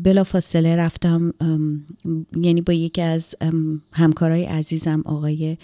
بلا 0.02 0.24
فاصله 0.24 0.76
رفتم 0.76 1.34
یعنی 2.36 2.60
با 2.60 2.72
یکی 2.72 3.02
از 3.02 3.34
همکارای 3.92 4.44
عزیزم 4.44 5.02
آقای 5.04 5.56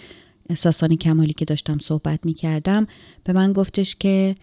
ساسان 0.57 0.95
کمالی 0.95 1.33
که 1.33 1.45
داشتم 1.45 1.77
صحبت 1.77 2.25
می 2.25 2.33
کردم 2.33 2.87
به 3.23 3.33
من 3.33 3.53
گفتش 3.53 3.95
که 3.95 4.35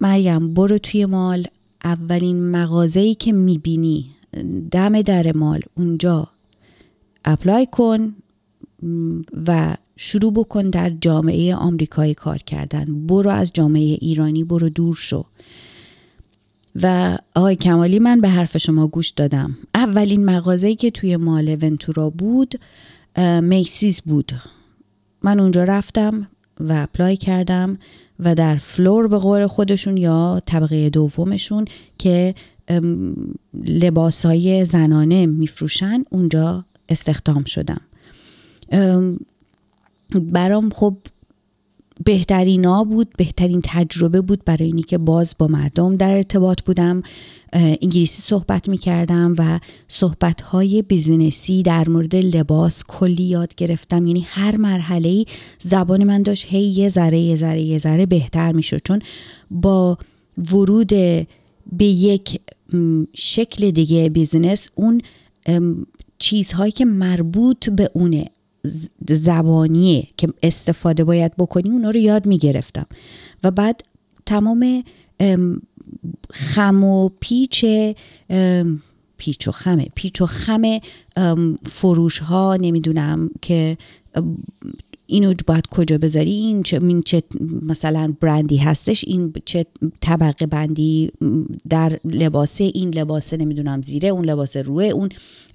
مریم 0.00 0.54
برو 0.54 0.78
توی 0.78 1.06
مال 1.06 1.46
اولین 1.84 2.50
مغازه‌ای 2.50 3.14
که 3.14 3.32
می‌بینی 3.32 4.06
دم 4.70 5.02
در 5.02 5.36
mall 5.36 5.60
اونجا 5.76 6.28
apply 7.24 7.66
کن 7.72 8.14
و 9.46 9.76
شروع 9.96 10.32
بکن 10.32 10.62
در 10.62 10.90
جامعه 10.90 11.54
آمریکایی 11.54 12.14
کار 12.14 12.38
کردن. 12.38 13.06
برو 13.06 13.30
از 13.30 13.50
جامعه 13.54 13.98
ایرانی 14.00 14.44
برو 14.44 14.68
دور 14.68 14.94
شو. 14.94 15.24
و 16.82 17.18
آقای 17.34 17.56
کمالی 17.56 17.98
من 17.98 18.20
به 18.20 18.28
حرف 18.28 18.56
شما 18.56 18.86
گوش 18.86 19.10
دادم. 19.10 19.56
اولین 19.74 20.24
مغازه‌ای 20.24 20.76
که 20.76 20.90
توی 20.90 21.16
mall 21.16 21.58
ونتورا 21.62 22.10
بود 22.10 22.60
Macy's 23.42 24.00
بود. 24.00 24.32
من 25.22 25.40
اونجا 25.40 25.64
رفتم 25.64 26.28
و 26.60 26.72
apply 26.72 27.16
کردم 27.16 27.78
و 28.20 28.34
در 28.34 28.56
floor 28.56 29.08
به 29.08 29.18
قول 29.18 29.46
خودشون 29.46 29.96
یا 29.96 30.40
طبقه 30.46 30.90
دومشون 30.90 31.64
که 31.98 32.34
لباسای 33.54 34.64
زنانه 34.64 35.26
میفروشن 35.26 36.04
اونجا 36.10 36.64
استخدام 36.88 37.44
شدم. 37.44 37.80
برام 40.12 40.70
خب 40.70 40.96
بهترین 42.04 42.64
ها 42.64 42.84
بود 42.84 43.08
بهترین 43.18 43.60
تجربه 43.64 44.20
بود 44.20 44.44
برای 44.44 44.66
اینی 44.66 44.82
که 44.82 44.98
باز 44.98 45.34
با 45.38 45.46
مردم 45.46 45.96
در 45.96 46.16
ارتباط 46.16 46.62
بودم. 46.62 47.02
انگلیسی 47.52 48.22
صحبت 48.22 48.68
می 48.68 48.78
کردم 48.78 49.34
و 49.38 49.60
صحبت 49.88 50.40
های 50.40 50.82
بیزینسی 50.82 51.62
در 51.62 51.88
مورد 51.88 52.16
لباس 52.16 52.82
کلی 52.88 53.22
یاد 53.22 53.54
گرفتم. 53.54 54.06
یعنی 54.06 54.26
هر 54.28 54.56
مرحله 54.56 55.24
زبان 55.58 56.04
من 56.04 56.22
داشت 56.22 56.46
هی 56.48 56.64
یه 56.64 56.88
ذره 56.88 57.20
یه 57.20 57.36
ذره 57.36 57.62
یه 57.62 57.78
ذره 57.78 58.06
بهتر 58.06 58.52
می 58.52 58.62
شد 58.62 58.80
چون 58.84 59.02
با 59.50 59.98
ورود 60.52 60.92
به 61.72 61.84
یک 61.84 62.40
شکل 63.14 63.70
دیگه 63.70 64.08
بیزینس 64.08 64.68
اون 64.74 65.00
چیزهایی 66.18 66.72
که 66.72 66.84
مربوط 66.84 67.70
به 67.70 67.90
اونه 67.92 68.26
زبانیه 69.08 70.06
که 70.16 70.28
استفاده 70.42 71.04
باید 71.04 71.36
بکنی 71.36 71.70
اونا 71.70 71.90
رو 71.90 71.96
یاد 71.96 72.26
می‌گرفتم. 72.26 72.86
و 73.44 73.50
بعد 73.50 73.80
تمام 74.26 74.84
خم 76.30 76.84
و 76.84 77.10
پیچ 77.20 77.64
پیچ 79.16 79.48
و 79.48 79.52
خمه 79.52 79.86
پیچ 79.94 80.20
و 80.20 80.26
خم 80.26 80.62
فروش 81.70 82.18
ها 82.18 82.56
نمی‌دونم 82.60 83.30
که 83.42 83.78
اینو 85.12 85.34
باید 85.46 85.66
کجا 85.66 85.98
بذاری؟ 85.98 86.30
این 86.30 86.62
چه, 86.62 86.82
این 86.82 87.02
چه 87.02 87.22
مثلا 87.62 88.14
برندی 88.20 88.56
هستش؟ 88.56 89.04
این 89.08 89.32
چه 89.44 89.66
طبقه 90.00 90.46
بندی 90.46 91.10
در 91.68 92.00
لباسه؟ 92.04 92.64
این 92.64 92.94
لباسه 92.94 93.36
نمی‌دونم 93.36 93.82
زیره 93.82 94.08
اون 94.08 94.24
لباس 94.24 94.56
روه 94.56 94.84
اون 94.84 95.08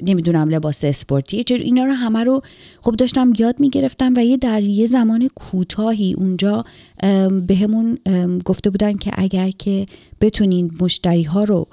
نمی‌دونم 0.03 0.49
لباس 0.49 0.83
اسپورتی 0.83 1.43
اینا 1.49 1.85
رو 1.85 1.91
همه 1.91 2.23
رو 2.23 2.41
خب 2.81 2.95
داشتم 2.95 3.33
یاد 3.39 3.59
می‌گرفتم 3.59 4.13
و 4.17 4.23
یه 4.23 4.37
در 4.37 4.63
یه 4.63 4.85
زمان 4.85 5.29
کوتاهی 5.35 6.13
اونجا 6.13 6.65
بهمون 7.47 7.97
گفته 8.45 8.69
بودن 8.69 8.93
که 8.93 9.11
اگر 9.13 9.49
که 9.49 9.85
بتونین 10.21 10.71
مشتری 10.81 11.23
ها 11.23 11.43
رو 11.43 11.67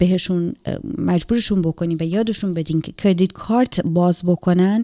بهشون 0.00 0.54
مجبورشون 0.98 1.62
بکنین 1.62 1.98
و 2.00 2.04
یادشون 2.04 2.54
بدین 2.54 2.80
که 2.80 2.92
کردیت 2.92 3.32
کارت 3.32 3.80
باز 3.80 4.22
بکنن 4.24 4.82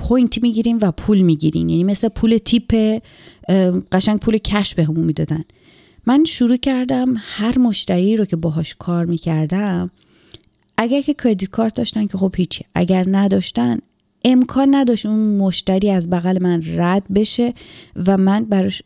point 0.00 0.42
می‌گیریم 0.42 0.78
و 0.82 0.90
پول 0.90 1.20
می‌گیریم. 1.20 1.68
یعنی 1.68 1.84
مثل 1.84 2.08
پول 2.08 2.38
tip 2.44 3.02
قشنگ 3.92 4.18
پول 4.18 4.38
cash 4.38 4.74
بهمون 4.74 5.04
می‌دادن. 5.04 5.44
من 6.06 6.24
شروع 6.24 6.56
کردم 6.56 7.14
هر 7.16 7.58
مشتری 7.58 8.16
رو 8.16 8.24
که 8.24 8.36
باهاش 8.36 8.74
کار 8.78 9.04
می‌کردم 9.04 9.90
اگر 10.78 11.00
که 11.02 11.14
credit 11.14 11.50
card 11.50 11.74
داشتن 11.74 12.06
که 12.06 12.18
خب 12.18 12.34
هیچی. 12.36 12.64
اگر 12.74 13.04
نداشتن 13.08 13.78
امکان 14.24 14.74
نداشت 14.74 15.06
اون 15.06 15.38
مشتری 15.38 15.90
از 15.90 16.10
بغل 16.10 16.42
من 16.42 16.62
رد 16.66 17.02
بشه 17.14 17.54
و 18.06 18.16
من 18.16 18.44
براش 18.44 18.82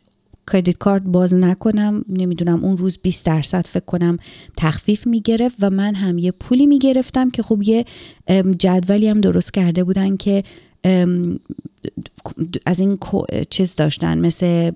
credit 0.51 0.77
card 0.77 1.03
باز 1.03 1.33
نکنم. 1.33 2.05
نمی‌دونم 2.09 2.63
اون 2.63 2.77
روز 2.77 2.97
20 3.01 3.25
درصد 3.25 3.65
فکر 3.65 3.85
کنم 3.85 4.17
تخفیف 4.57 5.07
می‌گرفت 5.07 5.55
و 5.61 5.69
من 5.69 5.95
هم 5.95 6.17
یه 6.17 6.31
پولی 6.31 6.65
می‌گرفتم 6.65 7.29
که 7.29 7.43
خب 7.43 7.61
یه 7.63 7.85
جدولی 8.59 9.07
هم 9.07 9.21
درست 9.21 9.53
کرده 9.53 9.83
بودن 9.83 10.17
که 10.17 10.43
از 12.65 12.79
این 12.79 12.97
چیز 13.49 13.75
داشتن 13.75 14.17
مثل 14.17 14.71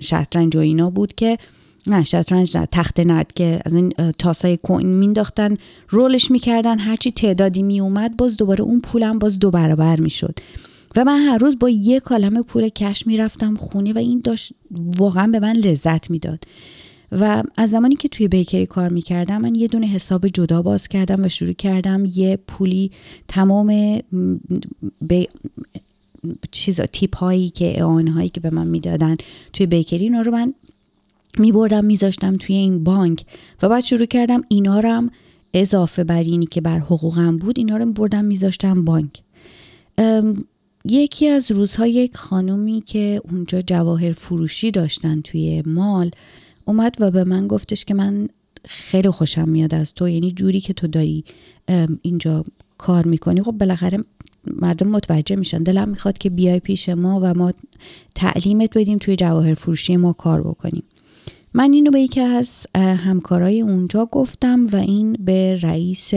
شطرنج 0.00 0.56
و 0.56 0.58
اینا 0.58 0.90
بود 0.90 1.14
که 1.14 1.38
نه 1.86 2.04
شطرنج 2.04 2.56
نه 2.56 2.68
تخت 2.72 3.00
نرد 3.00 3.32
که 3.32 3.60
از 3.64 3.74
این 3.74 3.92
تاسای 4.18 4.56
کوین 4.56 4.86
مینداختن 4.86 5.56
رولش 5.88 6.30
می‌کردن 6.30 6.78
هرچی 6.78 7.10
تعدادی 7.10 7.62
میومد 7.62 8.16
باز 8.16 8.36
دوباره 8.36 8.64
اون 8.64 8.80
پولم 8.80 9.18
باز 9.18 9.38
دو 9.38 9.50
برابر 9.50 10.00
می‌شد. 10.00 10.38
و 10.96 11.04
من 11.04 11.18
هر 11.18 11.38
روز 11.38 11.58
با 11.58 11.68
یک 11.68 12.02
کالم 12.02 12.42
پول 12.42 12.68
کش 12.68 13.06
می‌رفتم 13.06 13.56
خونه 13.56 13.92
و 13.92 13.98
این 13.98 14.20
داشت 14.24 14.52
واقعا 14.96 15.26
به 15.26 15.40
من 15.40 15.52
لذت 15.52 16.10
می‌داد. 16.10 16.44
و 17.12 17.42
از 17.56 17.70
زمانی 17.70 17.96
که 17.96 18.08
توی 18.08 18.28
بیکری 18.28 18.66
کار 18.66 18.88
می‌کردم 18.88 19.40
من 19.40 19.54
یه 19.54 19.68
دونه 19.68 19.86
حساب 19.86 20.28
جدا 20.28 20.62
باز 20.62 20.88
کردم 20.88 21.24
و 21.24 21.28
شروع 21.28 21.52
کردم 21.52 22.04
یه 22.04 22.38
پولی 22.46 22.90
تمام 23.28 24.00
به 25.02 25.28
چیزا 26.50 26.86
تیپ 26.86 27.16
هایی 27.16 27.50
که 27.50 27.80
اعانه 27.80 28.12
هایی 28.12 28.28
که 28.28 28.40
به 28.40 28.50
من 28.50 28.66
می‌دادن 28.66 29.16
توی 29.52 29.66
بیکری 29.66 30.04
اینا 30.04 30.20
رو 30.20 30.32
من 30.32 30.54
میبردم 31.38 31.84
میذاشتم 31.84 32.36
توی 32.36 32.56
این 32.56 32.84
بانک 32.84 33.24
و 33.62 33.68
بعد 33.68 33.84
شروع 33.84 34.04
کردم 34.04 34.44
اینا 34.48 34.80
رو 34.80 34.88
هم 34.88 35.10
اضافه 35.54 36.04
بر 36.04 36.22
اینی 36.22 36.46
که 36.46 36.60
بر 36.60 36.78
حقوقم 36.78 37.36
بود 37.36 37.58
اینا 37.58 37.76
رو 37.76 37.92
بردم 37.92 38.24
میذاشتم 38.24 38.84
بانک. 38.84 39.22
یکی 40.84 41.28
از 41.28 41.50
روزها 41.50 41.86
یک 41.86 42.16
خانومی 42.16 42.82
که 42.86 43.20
اونجا 43.30 43.62
جواهر 43.62 44.12
فروشی 44.12 44.70
داشتن 44.70 45.20
توی 45.20 45.62
مال 45.66 46.10
اومد 46.70 46.96
و 47.00 47.10
به 47.10 47.24
من 47.24 47.48
گفتش 47.48 47.84
که 47.84 47.94
من 47.94 48.28
خیلی 48.64 49.10
خوشم 49.10 49.48
میاد 49.48 49.74
از 49.74 49.94
تو 49.94 50.08
یعنی 50.08 50.30
جوری 50.30 50.60
که 50.60 50.72
تو 50.72 50.86
داری 50.86 51.24
اینجا 52.02 52.44
کار 52.78 53.06
می‌کنی. 53.06 53.42
خب 53.42 53.52
بالاخره 53.52 53.98
مردم 54.46 54.88
متوجه 54.88 55.36
میشن. 55.36 55.62
دلم 55.62 55.88
می‌خواد 55.88 56.18
که 56.18 56.30
بیای 56.30 56.60
پیش 56.60 56.88
ما 56.88 57.20
و 57.22 57.34
ما 57.34 57.52
تعلیمت 58.14 58.78
بدیم 58.78 58.98
توی 58.98 59.16
جواهر 59.16 59.54
فروشی 59.54 59.96
ما 59.96 60.12
کار 60.12 60.40
بکنیم. 60.40 60.82
من 61.54 61.72
اینو 61.72 61.90
به 61.90 62.00
یکی 62.00 62.20
از 62.20 62.66
همکارای 62.76 63.60
اونجا 63.60 64.06
گفتم 64.06 64.66
و 64.72 64.76
این 64.76 65.12
به 65.12 65.58
رئیس 65.62 66.10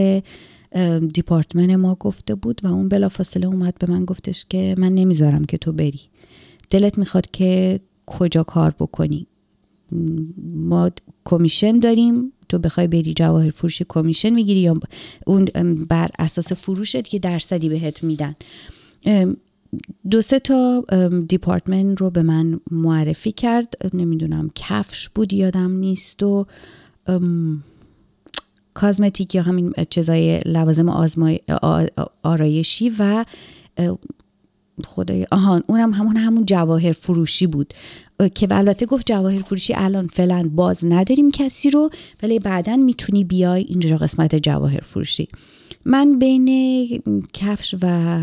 دیپارتمن 1.14 1.76
ما 1.76 1.96
گفته 1.96 2.36
بود 2.36 2.62
و 2.64 2.68
اون 2.68 2.90
بلافاصله 2.90 3.48
اومد 3.48 3.76
به 3.80 3.92
من 3.92 4.06
گفتش 4.06 4.46
که 4.50 4.76
من 4.78 4.94
نمی‌ذارم 4.94 5.46
که 5.46 5.58
تو 5.58 5.72
بری. 5.72 6.02
دلت 6.70 6.98
می‌خواد 6.98 7.32
که 7.32 7.80
کجا 8.06 8.44
کار 8.44 8.76
بکنی. 8.80 9.28
ما 10.46 10.92
کمیشن 11.26 11.80
داریم 11.80 12.32
تو 12.50 12.60
بخوای 12.60 12.88
بری 12.88 13.14
جواهر 13.14 13.50
فروشی 13.50 13.86
کمیشن 13.90 14.30
می‌گیری 14.30 14.60
یا 14.60 14.80
اون 15.28 15.46
بر 15.90 16.10
اساس 16.20 16.54
فروشت 16.54 17.04
که 17.04 17.20
درصدی 17.20 17.70
بهت 17.70 18.04
میدن. 18.04 18.36
دو 20.10 20.22
سه 20.22 20.40
تا 20.40 20.86
دیپارتمنت 21.28 22.02
رو 22.02 22.10
به 22.10 22.24
من 22.24 22.60
معرفی 22.72 23.32
کرد. 23.32 23.74
نمی‌دونم 23.94 24.52
کفش 24.56 25.10
بود 25.10 25.34
یادم 25.34 25.72
نیست 25.72 26.24
و 26.24 26.46
کازمتیک 28.74 29.36
یا 29.36 29.42
همین 29.42 29.74
چیزای 29.90 30.40
لوازم 30.40 30.90
آزمای 30.90 31.40
آرایشی 32.24 32.92
و 33.00 33.26
خدای 34.86 35.28
آهان 35.32 35.64
اونم 35.68 35.94
همون 35.94 36.18
همون 36.18 36.46
جواهر 36.46 36.92
فروشی 36.92 37.48
بود. 37.48 37.74
که 38.36 38.48
البته 38.52 38.86
گفت 38.86 39.08
جواهر 39.08 39.40
فروشی 39.40 39.74
الان 39.74 40.08
فعلا 40.08 40.50
باز 40.56 40.86
نداریم 40.86 41.32
کسی 41.32 41.70
رو 41.70 41.90
ولی 42.24 42.40
بعدا 42.40 42.76
می‌تونی 42.76 43.24
بیای 43.24 43.66
اینجا 43.70 43.98
قسمت 43.98 44.36
جواهر 44.36 44.80
فروشی. 44.80 45.28
من 45.86 46.20
بین 46.20 47.02
کفش 47.34 47.76
و 47.82 48.20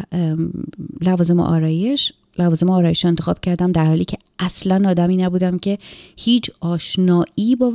لوازم 1.01 1.41
آرایش 1.41 2.13
لوازم 2.39 2.71
آرایش 2.71 3.05
انتخاب 3.05 3.41
کردم 3.41 3.73
در 3.73 3.87
حالی 3.87 4.05
که 4.05 4.19
اصلا 4.39 4.91
آدمی 4.91 5.17
نبودم 5.17 5.59
که 5.59 5.79
هیچ 6.17 6.51
آشنایی 6.61 7.57
با 7.59 7.73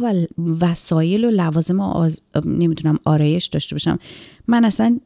وسایل 0.62 1.26
و 1.26 1.32
لوازم 1.32 1.80
آز... 1.80 2.22
نمی‌دونم 2.46 3.00
آرایش 3.06 3.46
داشته 3.46 3.76
باشم. 3.76 4.00
من 4.48 4.66
اصلا 4.66 5.00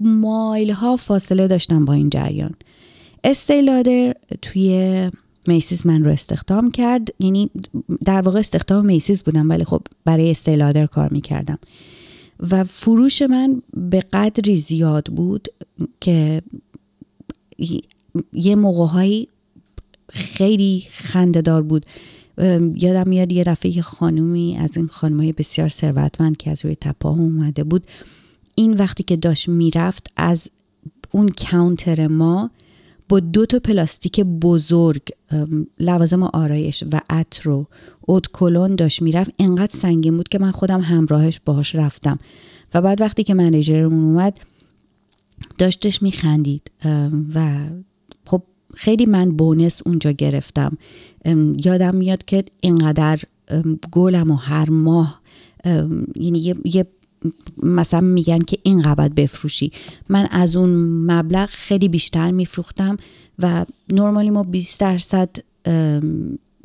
مایل 0.00 0.70
ها 0.70 0.96
فاصله 0.96 1.48
داشتم 1.48 1.84
با 1.84 1.92
این 1.92 2.10
جریان. 2.10 2.54
استیلادر 3.24 4.14
توی 4.42 5.10
میسیز 5.46 5.86
من 5.86 6.04
رو 6.04 6.10
استخدام 6.10 6.70
کرد. 6.70 7.08
یعنی 7.18 7.50
در 8.06 8.20
واقع 8.20 8.38
استخدام 8.38 8.86
میسیز 8.86 9.22
بودم 9.22 9.48
ولی 9.48 9.64
خب 9.64 9.82
برای 10.04 10.30
استیلادر 10.30 10.86
کار 10.86 11.08
می‌کردم. 11.08 11.58
و 12.50 12.64
فروش 12.64 13.22
من 13.22 13.62
به 13.74 14.00
قدری 14.00 14.56
زیاد 14.56 15.06
بود 15.06 15.48
که 16.00 16.42
یه 18.32 18.54
موقعهایی 18.56 19.28
خیلی 20.12 20.86
خندهدار 20.90 21.62
بود. 21.62 21.86
یادم 22.74 23.08
میاد 23.08 23.32
یه 23.32 23.44
دفعه 23.44 23.82
خانومی 23.82 24.56
از 24.60 24.76
این 24.76 24.86
خانمای 24.86 25.32
بسیار 25.32 25.68
ثروتمند 25.68 26.36
که 26.36 26.50
از 26.50 26.64
روی 26.64 26.76
تپاه 26.76 27.18
اومده 27.18 27.64
بود 27.64 27.86
این 28.54 28.72
وقتی 28.72 29.02
که 29.02 29.16
داشت 29.16 29.48
می‌رفت 29.48 30.06
از 30.16 30.50
اون 31.10 31.28
کاونتر 31.28 32.06
ما 32.06 32.50
با 33.10 33.20
دو 33.20 33.46
تا 33.46 33.58
پلاستیک 33.58 34.20
بزرگ 34.20 35.02
لوازم 35.80 36.22
آرایش 36.22 36.84
و 36.92 37.00
عطر 37.10 37.50
و 37.50 37.66
اود 38.00 38.28
کلون 38.32 38.74
داشت 38.74 39.02
می‌رفت. 39.02 39.30
انقدر 39.38 39.78
سنگین 39.78 40.16
بود 40.16 40.28
که 40.28 40.38
من 40.38 40.50
خودم 40.50 40.80
همراهش 40.80 41.40
باهاش 41.44 41.74
رفتم. 41.74 42.18
و 42.74 42.82
بعد 42.82 43.00
وقتی 43.00 43.22
که 43.22 43.34
منیجرمون 43.34 44.04
اومد 44.04 44.40
داشتش 45.58 46.02
میخندید. 46.02 46.70
و 47.34 47.58
خب 48.26 48.42
خیلی 48.74 49.06
من 49.06 49.30
بونس 49.30 49.82
اونجا 49.86 50.10
گرفتم. 50.10 50.78
یادم 51.64 51.94
میاد 51.94 52.24
که 52.24 52.44
اینقدر 52.60 53.20
گلم 53.92 54.30
و 54.30 54.34
هر 54.34 54.70
ماه 54.70 55.20
یعنی 56.16 56.38
یه, 56.38 56.54
یه 56.64 56.86
مثلا 57.62 58.00
میگن 58.00 58.38
که 58.38 58.58
این 58.62 58.82
قبض 58.82 59.08
بفروشی. 59.08 59.72
من 60.08 60.28
از 60.30 60.56
اون 60.56 60.70
مبلغ 61.10 61.48
خیلی 61.48 61.88
بیشتر 61.88 62.30
میفروختم 62.30 62.96
و 63.38 63.66
نرمالی 63.92 64.30
ما 64.30 64.42
20 64.42 64.80
درصد 64.80 65.30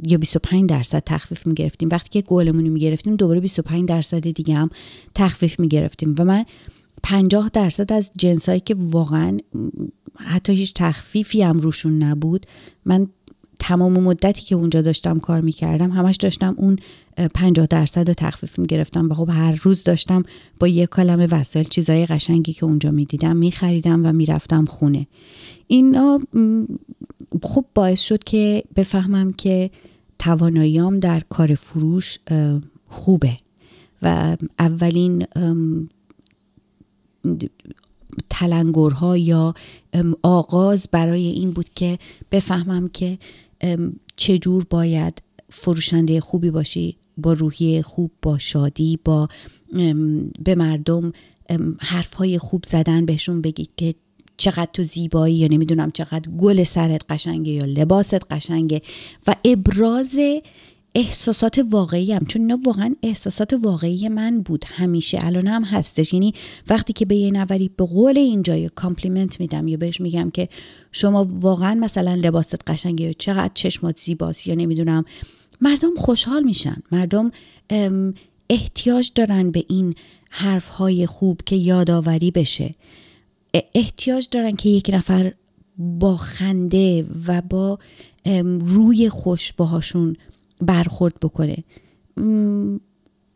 یا 0.04 0.18
25 0.18 0.70
درصد 0.70 1.04
تخفیف 1.06 1.48
می‌گرفتیم. 1.48 1.90
وقتی 1.92 2.10
که 2.10 2.22
گلمون 2.22 2.68
می‌گرفتیم 2.68 3.16
دوباره 3.16 3.40
25 3.40 3.90
درصد 3.90 4.20
دیگه 4.20 4.56
هم 4.56 4.70
تخفیف 5.16 5.60
می‌گرفتیم. 5.60 6.16
و 6.20 6.26
من 6.26 6.46
50 7.04 7.50
درصد 7.54 7.94
از 7.94 8.12
جنسایی 8.18 8.60
که 8.60 8.76
واقعا 8.80 9.38
حتی 10.16 10.54
هیچ 10.54 10.74
تخفیفی 10.76 11.42
هم 11.42 11.60
روشون 11.60 12.04
نبود 12.04 12.46
من 12.86 13.08
تمام 13.60 13.94
مدتی 14.00 14.42
که 14.42 14.56
اونجا 14.56 14.82
داشتم 14.82 15.20
کار 15.20 15.42
می‌کردم 15.42 15.92
همش 15.92 16.16
داشتم 16.16 16.56
اون 16.58 16.76
50 17.34 17.66
درصد 17.66 18.12
تخفیف 18.12 18.60
می‌گرفتم 18.60 19.10
و 19.10 19.14
خب 19.14 19.30
هر 19.32 19.60
روز 19.64 19.84
داشتم 19.84 20.24
با 20.60 20.68
یک 20.68 20.90
کلمه 20.90 21.28
وسایل 21.32 21.68
چیزای 21.68 22.06
قشنگی 22.06 22.54
که 22.54 22.66
اونجا 22.66 22.92
می‌دیدم 22.92 23.38
میخریدم 23.38 24.06
و 24.06 24.14
می‌رفتم 24.14 24.66
خونه. 24.66 25.08
اینا 25.68 26.20
خب 27.44 27.66
باعث 27.76 28.00
شد 28.00 28.24
که 28.24 28.64
بفهمم 28.76 29.34
که 29.34 29.72
تواناییام 30.20 31.00
در 31.00 31.20
کار 31.30 31.56
فروش 31.56 32.20
خوبه 32.90 33.38
و 34.02 34.38
اولین 34.60 35.26
تلنگرها 38.30 39.18
یا 39.18 39.54
آغاز 40.24 40.88
برای 40.92 41.26
این 41.28 41.52
بود 41.52 41.70
که 41.76 42.00
بفهمم 42.32 42.88
که 42.88 43.18
چجور 44.16 44.66
باید 44.70 45.22
فروشنده 45.50 46.22
خوبی 46.22 46.52
باشی. 46.52 46.98
با 47.18 47.34
روحیه 47.34 47.82
خوب 47.82 48.12
با 48.22 48.38
شادی 48.38 49.00
با 49.06 49.28
به 50.44 50.56
مردم 50.56 51.12
حرفهای 51.80 52.38
خوب 52.38 52.64
زدن 52.68 53.06
بهشون 53.06 53.42
بگید 53.42 53.70
که 53.78 53.94
چقدر 54.38 54.70
تو 54.74 54.84
زیبایی 54.84 55.36
یا 55.36 55.48
نمی‌دونم 55.48 55.92
چقدر 55.92 56.30
گل 56.38 56.64
سرت 56.64 57.02
قشنگه 57.10 57.52
یا 57.52 57.66
لباست 57.66 58.34
قشنگه. 58.34 58.82
و 59.28 59.36
ابراز 59.46 60.20
احساسات 60.96 61.66
واقعی 61.72 62.14
هم. 62.14 62.26
چون 62.26 62.42
اینا 62.42 62.60
واقعا 62.66 62.96
احساسات 63.04 63.54
واقعی 63.54 64.10
من 64.10 64.42
بود. 64.42 64.66
همیشه 64.68 65.18
الان 65.22 65.48
هم 65.48 65.64
هستش. 65.64 66.14
یعنی 66.14 66.34
وقتی 66.70 66.94
که 66.94 67.06
به 67.06 67.16
یه 67.16 67.32
نفری 67.32 67.72
به 67.78 67.86
قول 67.86 68.18
اینجا 68.18 68.56
یا 68.56 68.70
compliment 68.76 69.40
میدم 69.40 69.68
یا 69.68 69.78
بهش 69.78 70.02
میگم 70.02 70.30
که 70.30 70.50
شما 70.92 71.28
واقعا 71.32 71.76
مثلا 71.76 72.16
لباست 72.16 72.62
قشنگه 72.68 73.06
یا 73.06 73.14
چقدر 73.14 73.52
چشمات 73.54 74.00
زیباست 74.00 74.48
یا 74.48 74.56
نمی‌دونم 74.56 75.06
مردم 75.62 75.96
خوشحال 75.96 76.44
میشن. 76.44 76.78
مردم 76.92 77.32
احتیاج 78.50 79.12
دارن 79.16 79.52
به 79.52 79.66
این 79.70 79.96
حرف 80.30 80.68
های 80.68 81.06
خوب 81.06 81.42
که 81.46 81.56
یادآوری 81.56 82.32
بشه. 82.32 82.76
احتیاج 83.76 84.28
دارن 84.32 84.56
که 84.56 84.70
یک 84.70 84.90
نفر 84.94 85.34
با 85.78 86.18
خنده 86.18 87.06
و 87.28 87.42
با 87.42 87.80
روی 88.60 89.10
خوش 89.10 89.54
باهاشون 89.54 90.16
برخورد 90.62 91.14
بکنه. 91.22 91.58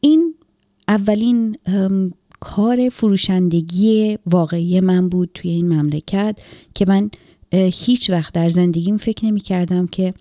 این 0.01 0.35
اولین 0.87 1.57
کار 2.39 2.89
فروشندگی 2.89 4.17
واقعی 4.25 4.79
من 4.79 5.09
بود 5.09 5.29
توی 5.33 5.51
این 5.51 5.73
مملکت 5.73 6.39
که 6.75 6.85
من 6.87 7.11
هیچ 7.51 8.09
وقت 8.09 8.33
در 8.33 8.49
زندگیم 8.49 8.97
فکر 8.97 9.25
نمی 9.25 9.39
کردم 9.39 9.87
که 9.87 10.13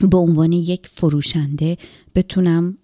به 0.00 0.18
عنوان 0.18 0.52
یک 0.52 0.86
فروشنده 0.86 1.76
بتونم 2.14 2.76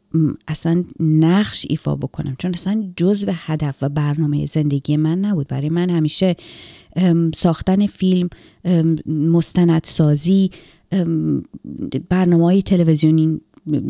اصلا 0.49 0.85
نقش 1.01 1.67
ایفا 1.71 1.97
بکنم. 1.97 2.37
چون 2.39 2.55
اصلا 2.55 2.93
جزو 2.97 3.33
هدف 3.35 3.77
و 3.83 3.89
برنامه 3.89 4.47
زندگی 4.47 4.97
من 4.97 5.19
نبود. 5.19 5.49
برای 5.49 5.69
من 5.69 5.91
همیشه 5.91 6.37
ساختن 7.35 7.87
فیلم 7.87 8.29
مستندسازی 9.07 10.51
برنامه 12.09 12.45
های 12.45 12.63
تلویزیونی 12.63 13.41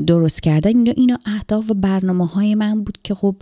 درست 0.06 0.42
کردن 0.42 0.86
اینا 0.86 1.18
اهداف 1.26 1.70
و 1.70 1.74
برنامه 1.74 2.26
های 2.26 2.54
من 2.54 2.84
بود 2.84 2.98
که 3.04 3.14
خب 3.14 3.36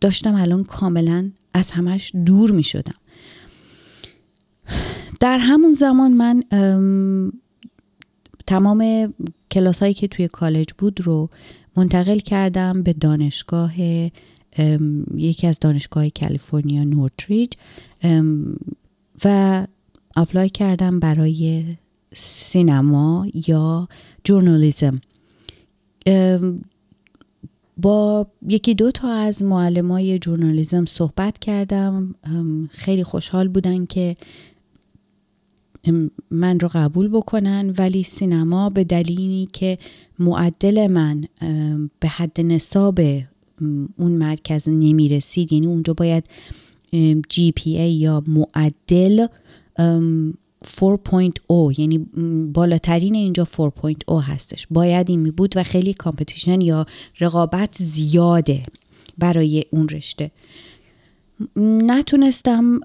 داشتم 0.00 0.34
الان 0.34 0.64
کاملا 0.64 1.30
از 1.54 1.70
همش 1.70 2.12
دور 2.26 2.50
می 2.50 2.62
شدم 2.62 2.94
در 5.20 5.38
همون 5.38 5.72
زمان 5.72 6.12
من 6.12 6.42
تمام 8.52 9.14
کلاس 9.50 9.80
هایی 9.80 9.94
که 9.94 10.08
توی 10.08 10.28
کالج 10.28 10.66
بود 10.78 11.00
رو 11.00 11.30
منتقل 11.76 12.18
کردم 12.18 12.82
به 12.82 12.92
دانشگاه 12.92 13.72
یکی 15.16 15.46
از 15.46 15.58
دانشگاه 15.58 16.08
کالیفرنیا 16.10 16.84
نورتریج 16.84 17.52
و 19.24 19.66
اپلای 20.16 20.48
کردم 20.48 21.00
برای 21.00 21.64
سینما 22.14 23.26
یا 23.48 23.88
جورنالیزم. 24.24 25.00
با 27.76 28.26
یکی 28.48 28.74
دو 28.74 28.90
تا 28.90 29.12
از 29.12 29.42
معلم 29.42 29.90
های 29.90 30.18
جورنالیزم 30.18 30.84
صحبت 30.84 31.38
کردم 31.38 32.14
خیلی 32.70 33.04
خوشحال 33.04 33.48
بودن 33.48 33.86
که 33.86 34.16
من 36.30 36.60
رو 36.60 36.68
قبول 36.72 37.08
بکنن 37.08 37.74
ولی 37.78 38.02
سینما 38.02 38.70
به 38.70 38.84
دلیلی 38.84 39.48
که 39.52 39.78
معدل 40.18 40.86
من 40.86 41.24
به 42.00 42.08
حد 42.08 42.40
نصاب 42.40 43.00
اون 43.98 44.12
مرکز 44.12 44.68
نمی 44.68 45.08
رسید 45.08 45.52
یعنی 45.52 45.66
اونجا 45.66 45.94
باید 45.94 46.24
GPA 47.28 47.92
یا 47.92 48.24
معدل 48.26 49.26
4.0 49.76 51.78
یعنی 51.78 51.98
بالاترین 52.52 53.14
اینجا 53.14 53.44
4.0 53.44 54.22
هستش. 54.22 54.66
باید 54.70 55.10
این 55.10 55.20
می 55.20 55.30
بود 55.30 55.56
و 55.56 55.62
خیلی 55.62 55.94
competition 55.94 56.60
یا 56.60 56.86
رقابت 57.20 57.82
زیاده 57.82 58.62
برای 59.18 59.64
اون 59.70 59.88
رشته. 59.88 60.30
نتونستم 61.56 62.80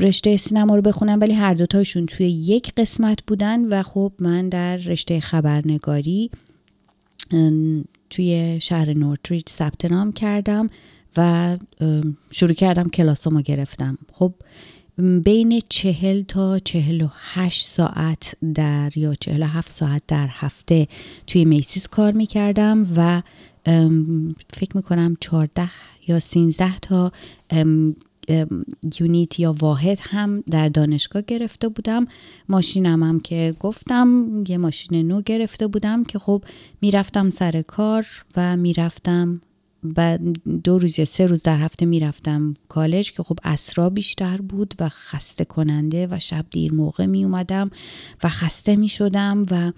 رشته 0.00 0.36
سینما 0.36 0.76
رو 0.76 0.82
بخونم 0.82 1.20
ولی 1.20 1.32
هر 1.32 1.54
دوتاشون 1.54 2.06
توی 2.06 2.26
یک 2.26 2.72
قسمت 2.76 3.18
بودن 3.26 3.64
و 3.64 3.82
خب 3.82 4.12
من 4.18 4.48
در 4.48 4.76
رشته 4.76 5.20
خبرنگاری 5.20 6.30
توی 8.10 8.58
شهر 8.62 8.92
نورتریج 8.92 9.48
ثبت 9.48 9.84
نام 9.84 10.12
کردم 10.12 10.70
و 11.16 11.58
شروع 12.30 12.52
کردم 12.52 12.88
کلاسامو 12.88 13.40
گرفتم. 13.40 13.98
خب 14.12 14.34
بین 15.24 15.62
چهل 15.68 16.22
تا 16.22 16.58
چهل 16.58 17.02
و 17.02 17.08
هشت 17.32 17.66
ساعت 17.66 18.34
در 18.54 18.92
یا 18.96 19.14
چهل 19.14 19.42
و 19.42 19.46
هفت 19.46 19.70
ساعت 19.70 20.02
در 20.08 20.28
هفته 20.30 20.88
توی 21.26 21.44
میسیز 21.44 21.86
کار 21.86 22.12
می‌کردم 22.12 22.86
و 22.96 23.22
فکر 24.50 24.76
می‌کنم 24.76 25.16
چارده 25.20 25.70
یا 26.06 26.18
سینزده 26.18 26.78
تا 26.78 27.12
یونیت 29.00 29.40
یا 29.40 29.52
واحد 29.58 29.98
هم 30.02 30.40
در 30.50 30.68
دانشگاه 30.68 31.22
گرفته 31.22 31.68
بودم. 31.68 32.06
ماشینم 32.48 33.02
هم 33.02 33.20
که 33.20 33.56
گفتم 33.60 34.24
یه 34.48 34.58
ماشین 34.58 35.08
نو 35.08 35.22
گرفته 35.22 35.66
بودم 35.66 36.04
که 36.04 36.18
خب 36.18 36.44
می‌رفتم 36.80 37.30
سر 37.30 37.62
کار 37.62 38.06
و 38.36 38.56
می‌رفتم 38.56 39.40
و 39.96 40.18
دو 40.64 40.78
روز 40.78 40.98
یا 40.98 41.04
سه 41.04 41.26
روز 41.26 41.42
در 41.42 41.56
هفته 41.56 41.86
می‌رفتم 41.86 42.54
کالج 42.68 43.12
که 43.12 43.22
خب 43.22 43.38
اسرا 43.44 43.90
بیشتر 43.90 44.36
بود 44.36 44.74
و 44.80 44.88
خسته 44.88 45.44
کننده 45.44 46.08
و 46.10 46.18
شب 46.18 46.46
دیر 46.50 46.74
موقع 46.74 47.06
می 47.06 47.24
اومدم 47.24 47.70
و 48.24 48.28
خسته 48.28 48.76
می 48.76 48.88
شدم 48.88 49.46
و 49.50 49.72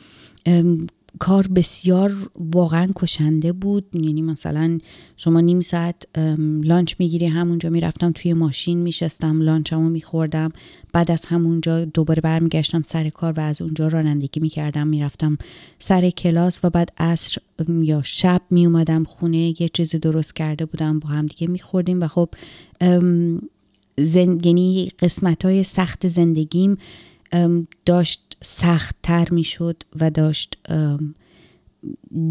کار 1.18 1.46
بسیار 1.46 2.30
واقعا 2.52 2.88
کشنده 2.96 3.52
بود. 3.52 3.84
یعنی 3.94 4.22
مثلا 4.22 4.78
شما 5.16 5.40
نیم 5.40 5.60
ساعت 5.60 6.18
لانچ 6.62 6.94
می‌گیری 6.98 7.26
همونجا 7.26 7.70
می‌رفتم 7.70 8.12
توی 8.12 8.32
ماشین 8.32 8.78
میشستم 8.78 9.42
لانچمو 9.42 9.88
میخوردم. 9.88 10.52
بعد 10.92 11.10
از 11.10 11.24
همونجا 11.24 11.84
دوباره 11.84 12.20
برمیگشتم 12.20 12.82
سر 12.82 13.08
کار 13.08 13.32
و 13.32 13.40
از 13.40 13.62
اونجا 13.62 13.86
رانندگی 13.86 14.40
می‌کردم 14.40 14.86
می‌رفتم 14.86 15.38
سر 15.78 16.10
کلاس 16.10 16.64
و 16.64 16.70
بعد 16.70 16.92
عصر 16.98 17.38
یا 17.68 18.02
شب 18.04 18.42
میومدم 18.50 19.04
خونه 19.04 19.62
یه 19.62 19.68
چیزی 19.72 19.98
درست 19.98 20.36
کرده 20.36 20.64
بودم 20.66 20.98
با 20.98 21.08
هم 21.08 21.26
دیگه 21.26 21.46
میخوردیم 21.46 22.00
و 22.00 22.08
خب 22.08 22.28
زن... 23.98 24.38
یعنی 24.44 24.88
قسمت 24.98 25.44
های 25.44 25.62
سخت 25.62 26.08
زندگیم 26.08 26.76
داشت 27.86 28.31
سخت 28.44 28.96
تر 29.02 29.28
می 29.30 29.44
شد 29.44 29.82
و 30.00 30.10
داشت 30.10 30.58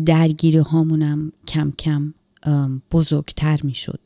درگیری 0.06 0.58
هامونم 0.58 1.32
کم 1.47 1.74
کم 1.80 2.13
بزرگتر 2.91 3.60
می 3.63 3.76
شد 3.76 4.00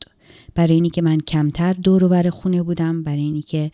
برای 0.54 0.74
اینی 0.74 0.90
که 0.90 1.02
من 1.02 1.18
کمتر 1.18 1.72
دور 1.72 2.30
خونه 2.30 2.62
بودم 2.62 3.02
برای 3.02 3.20
اینی 3.20 3.42
که 3.42 3.70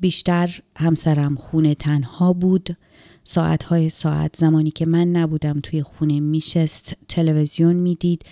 بیشتر 0.00 0.60
همسرم 0.76 1.34
خونه 1.34 1.74
تنها 1.74 2.32
بود. 2.32 2.76
ساعت 3.24 3.62
های 3.62 3.88
ساعت 3.88 4.36
زمانی 4.36 4.70
که 4.70 4.86
من 4.86 5.08
نبودم 5.08 5.60
توی 5.62 5.82
خونه 5.82 6.20
میشست 6.20 6.96
تلویزیون 7.08 7.76
می‌دید 7.76 8.24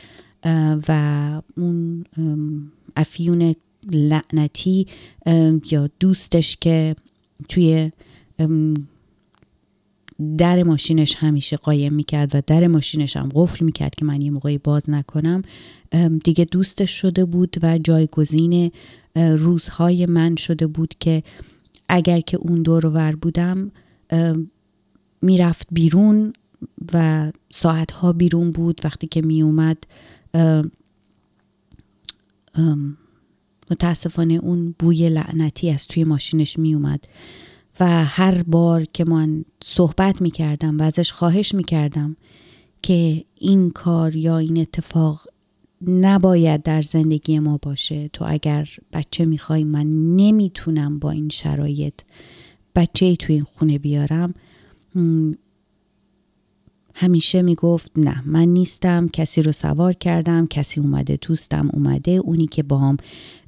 و 0.88 1.42
اون 1.56 2.04
افیون 2.96 3.54
لعنتی 3.92 4.86
یا 5.70 5.90
دوستش 6.00 6.56
که 6.56 6.96
توی 7.48 7.90
در 10.38 10.62
ماشینش 10.62 11.14
همیشه 11.16 11.56
قایم 11.56 11.92
می‌کرد 11.92 12.30
و 12.34 12.42
در 12.46 12.66
ماشینش 12.66 13.16
هم 13.16 13.28
قفل 13.34 13.64
می‌کرد 13.64 13.94
که 13.94 14.04
من 14.04 14.22
یه 14.22 14.30
موقعی 14.30 14.58
باز 14.58 14.90
نکنم. 14.90 15.42
دیگه 16.24 16.44
دوستش 16.44 16.90
شده 16.90 17.24
بود 17.24 17.56
و 17.62 17.78
جایگزین 17.78 18.70
روزهای 19.16 20.06
من 20.06 20.36
شده 20.36 20.66
بود 20.66 20.94
که 21.00 21.22
اگر 21.88 22.20
که 22.20 22.36
اون 22.36 22.62
دور 22.62 22.86
ور 22.86 23.16
بودم 23.16 23.70
می‌رفت 25.22 25.66
بیرون 25.72 26.32
و 26.92 27.32
ساعتها 27.50 28.12
بیرون 28.12 28.50
بود. 28.50 28.80
وقتی 28.84 29.06
که 29.06 29.22
میومد 29.22 29.84
متاسفانه 33.70 34.34
اون 34.34 34.74
بوی 34.78 35.08
لعنتی 35.08 35.70
از 35.70 35.86
توی 35.86 36.04
ماشینش 36.04 36.58
میومد 36.58 37.04
و 37.80 38.04
هر 38.04 38.42
بار 38.42 38.84
که 38.84 39.04
من 39.04 39.44
صحبت 39.64 40.22
می 40.22 40.30
کردم 40.30 40.78
و 40.78 40.82
ازش 40.82 41.12
خواهش 41.12 41.54
می 41.54 41.64
کردم 41.64 42.16
که 42.82 43.24
این 43.38 43.70
کار 43.70 44.16
یا 44.16 44.38
این 44.38 44.58
اتفاق 44.58 45.26
نباید 45.86 46.62
در 46.62 46.82
زندگی 46.82 47.38
ما 47.38 47.58
باشه 47.62 48.08
تو 48.08 48.24
اگر 48.28 48.68
بچه 48.92 49.24
می‌خوای 49.24 49.64
من 49.64 49.90
نمی‌تونم 49.90 50.98
با 50.98 51.10
این 51.10 51.28
شرایط 51.28 51.94
بچه 52.74 53.06
ای 53.06 53.16
تو 53.16 53.32
این 53.32 53.42
خونه 53.42 53.78
بیارم. 53.78 54.34
همیشه 56.94 57.42
می‌گفت 57.42 57.90
نه 57.96 58.22
من 58.26 58.48
نیستم 58.48 59.08
کسی 59.08 59.42
رو 59.42 59.52
سوار 59.52 59.92
کردم 59.92 60.46
کسی 60.46 60.80
اومده 60.80 61.18
دوستم 61.28 61.70
اومده 61.72 62.10
اونی 62.10 62.46
که 62.46 62.62
با 62.62 62.78
هم 62.78 62.96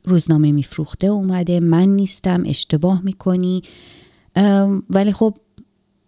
روزنامه 0.05 0.53
میفروخته 0.53 1.07
اومده 1.07 1.61
من 1.61 1.89
نیستم 1.89 2.43
اشتباه 2.47 3.03
می‌کنی. 3.05 3.63
ولی 4.91 5.13
خب 5.13 5.35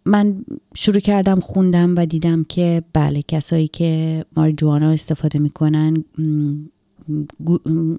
من 0.05 0.45
شروع 0.75 1.01
کردم 1.01 1.41
خوندم 1.41 1.95
و 1.97 2.07
دیدم 2.07 2.45
که 2.45 2.83
بله 2.93 3.23
کسایی 3.29 3.69
که 3.69 4.25
مارجوانا 4.37 4.91
استفاده 4.91 5.39
می‌کنن 5.39 6.05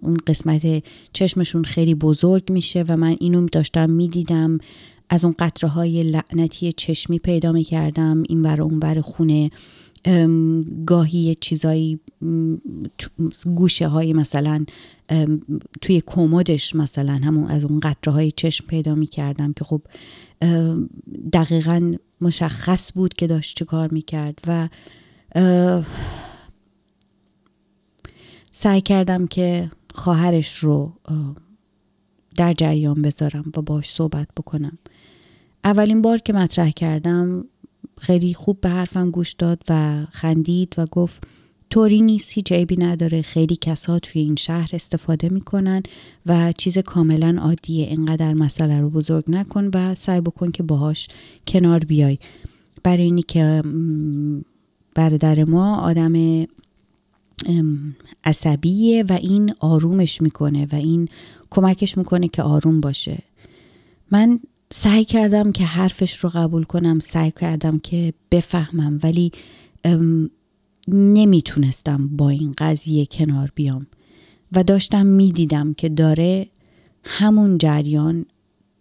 اون 0.01 0.17
قسمت 0.27 0.83
چشمشون 1.13 1.63
خیلی 1.63 1.95
بزرگ 1.95 2.51
میشه 2.51 2.85
و 2.87 2.97
من 2.97 3.15
اینو 3.19 3.45
داشتم 3.51 3.89
می‌دیدم. 3.89 4.57
از 5.09 5.25
اون 5.25 5.35
قطره 5.39 5.69
های 5.69 6.03
لعنتی 6.03 6.71
چشمی 6.71 7.19
پیدا 7.19 7.51
می‌کردم 7.51 8.23
این 8.29 8.41
ور 8.41 8.61
اون 8.61 8.79
ور 8.83 9.01
خونه. 9.01 9.49
گاهی 10.85 11.35
چیزایی 11.35 11.99
گوشه 13.55 13.88
های 13.88 14.13
مثلا 14.13 14.65
توی 15.81 16.03
کمدش 16.05 16.75
مثلا 16.75 17.13
همون 17.13 17.47
از 17.47 17.65
اون 17.65 17.79
قطره 17.79 18.13
های 18.13 18.31
چشم 18.31 18.65
پیدا 18.67 18.95
می 18.95 19.07
کردم 19.07 19.53
که 19.53 19.65
خب 19.65 19.81
دقیقا 21.33 21.91
مشخص 22.21 22.91
بود 22.93 23.13
که 23.13 23.27
داشت 23.27 23.57
چه 23.57 23.65
کار 23.65 23.89
می 23.91 24.01
کرد 24.01 24.39
و 24.47 24.69
سعی 28.51 28.81
کردم 28.81 29.27
که 29.27 29.71
خواهرش 29.93 30.57
رو 30.57 30.93
در 32.35 32.53
جریان 32.53 33.01
بذارم 33.01 33.51
و 33.57 33.62
باش 33.62 33.89
صحبت 33.93 34.27
بکنم. 34.38 34.77
اولین 35.63 36.01
بار 36.01 36.17
که 36.17 36.33
مطرح 36.33 36.71
کردم 36.71 37.45
خیلی 37.99 38.33
خوب 38.33 38.62
به 38.62 38.69
حرفم 38.69 39.12
گوش 39.12 39.33
داد 39.33 39.62
و 39.69 40.05
خندید 40.12 40.75
و 40.77 40.85
گفت 40.85 41.23
طوری 41.69 42.01
نیست 42.01 42.31
هیچ 42.33 42.51
عیبی 42.51 42.77
نداره. 42.77 43.21
خیلی 43.21 43.55
کسا 43.55 43.99
توی 43.99 44.21
این 44.21 44.35
شهر 44.35 44.69
استفاده 44.73 45.29
می‌کنن 45.29 45.83
و 46.25 46.51
چیز 46.57 46.77
کاملا 46.77 47.38
عادیه. 47.41 47.88
اینقدر 47.88 48.33
مسئله 48.33 48.81
رو 48.81 48.89
بزرگ 48.89 49.23
نکن 49.27 49.69
و 49.73 49.95
سعی 49.95 50.21
بکن 50.21 50.51
که 50.51 50.63
باهاش 50.63 51.07
کنار 51.47 51.79
بیای. 51.79 52.17
برای 52.83 53.03
اینی 53.03 53.21
که 53.21 53.63
برادر 54.95 55.43
ما 55.43 55.77
آدم 55.77 56.45
عصبیه 58.23 59.03
و 59.09 59.13
این 59.13 59.53
آرومش 59.59 60.21
می‌کنه 60.21 60.67
و 60.71 60.75
این 60.75 61.07
کمکش 61.49 61.97
می‌کنه 61.97 62.27
که 62.27 62.43
آروم 62.43 62.81
باشه. 62.81 63.17
من 64.12 64.39
سعی 64.73 65.05
کردم 65.05 65.51
که 65.51 65.65
حرفش 65.65 66.15
رو 66.17 66.29
قبول 66.29 66.63
کنم 66.63 66.99
سعی 66.99 67.32
کردم 67.32 67.79
که 67.79 68.13
بفهمم 68.32 68.99
ولی 69.03 69.32
نمی‌تونستم 70.88 72.08
با 72.08 72.29
این 72.29 72.53
قضیه 72.58 73.05
کنار 73.05 73.51
بیام. 73.55 73.88
و 74.51 74.63
داشتم 74.63 75.05
می‌دیدم 75.05 75.73
که 75.73 75.89
داره 75.89 76.47
همون 77.03 77.58
جریان 77.58 78.25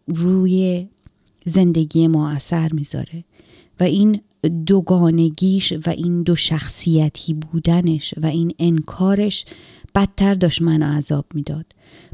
روی 0.07 0.89
زندگی 1.45 2.07
ما 2.07 2.31
اثر 2.31 2.73
می‌ذاره. 2.73 3.25
و 3.81 3.85
این 3.85 4.21
دوگانگیش 4.67 5.73
و 5.73 5.91
این 5.91 6.23
دو 6.23 6.37
شخصیتی 6.37 7.35
بودنش 7.35 8.15
و 8.17 8.27
این 8.27 8.55
انکارش 8.59 9.45
بدتر 9.95 10.35
داشت 10.35 10.63
منو 10.63 10.87
عذاب 10.87 11.27
می‌داد. 11.35 11.67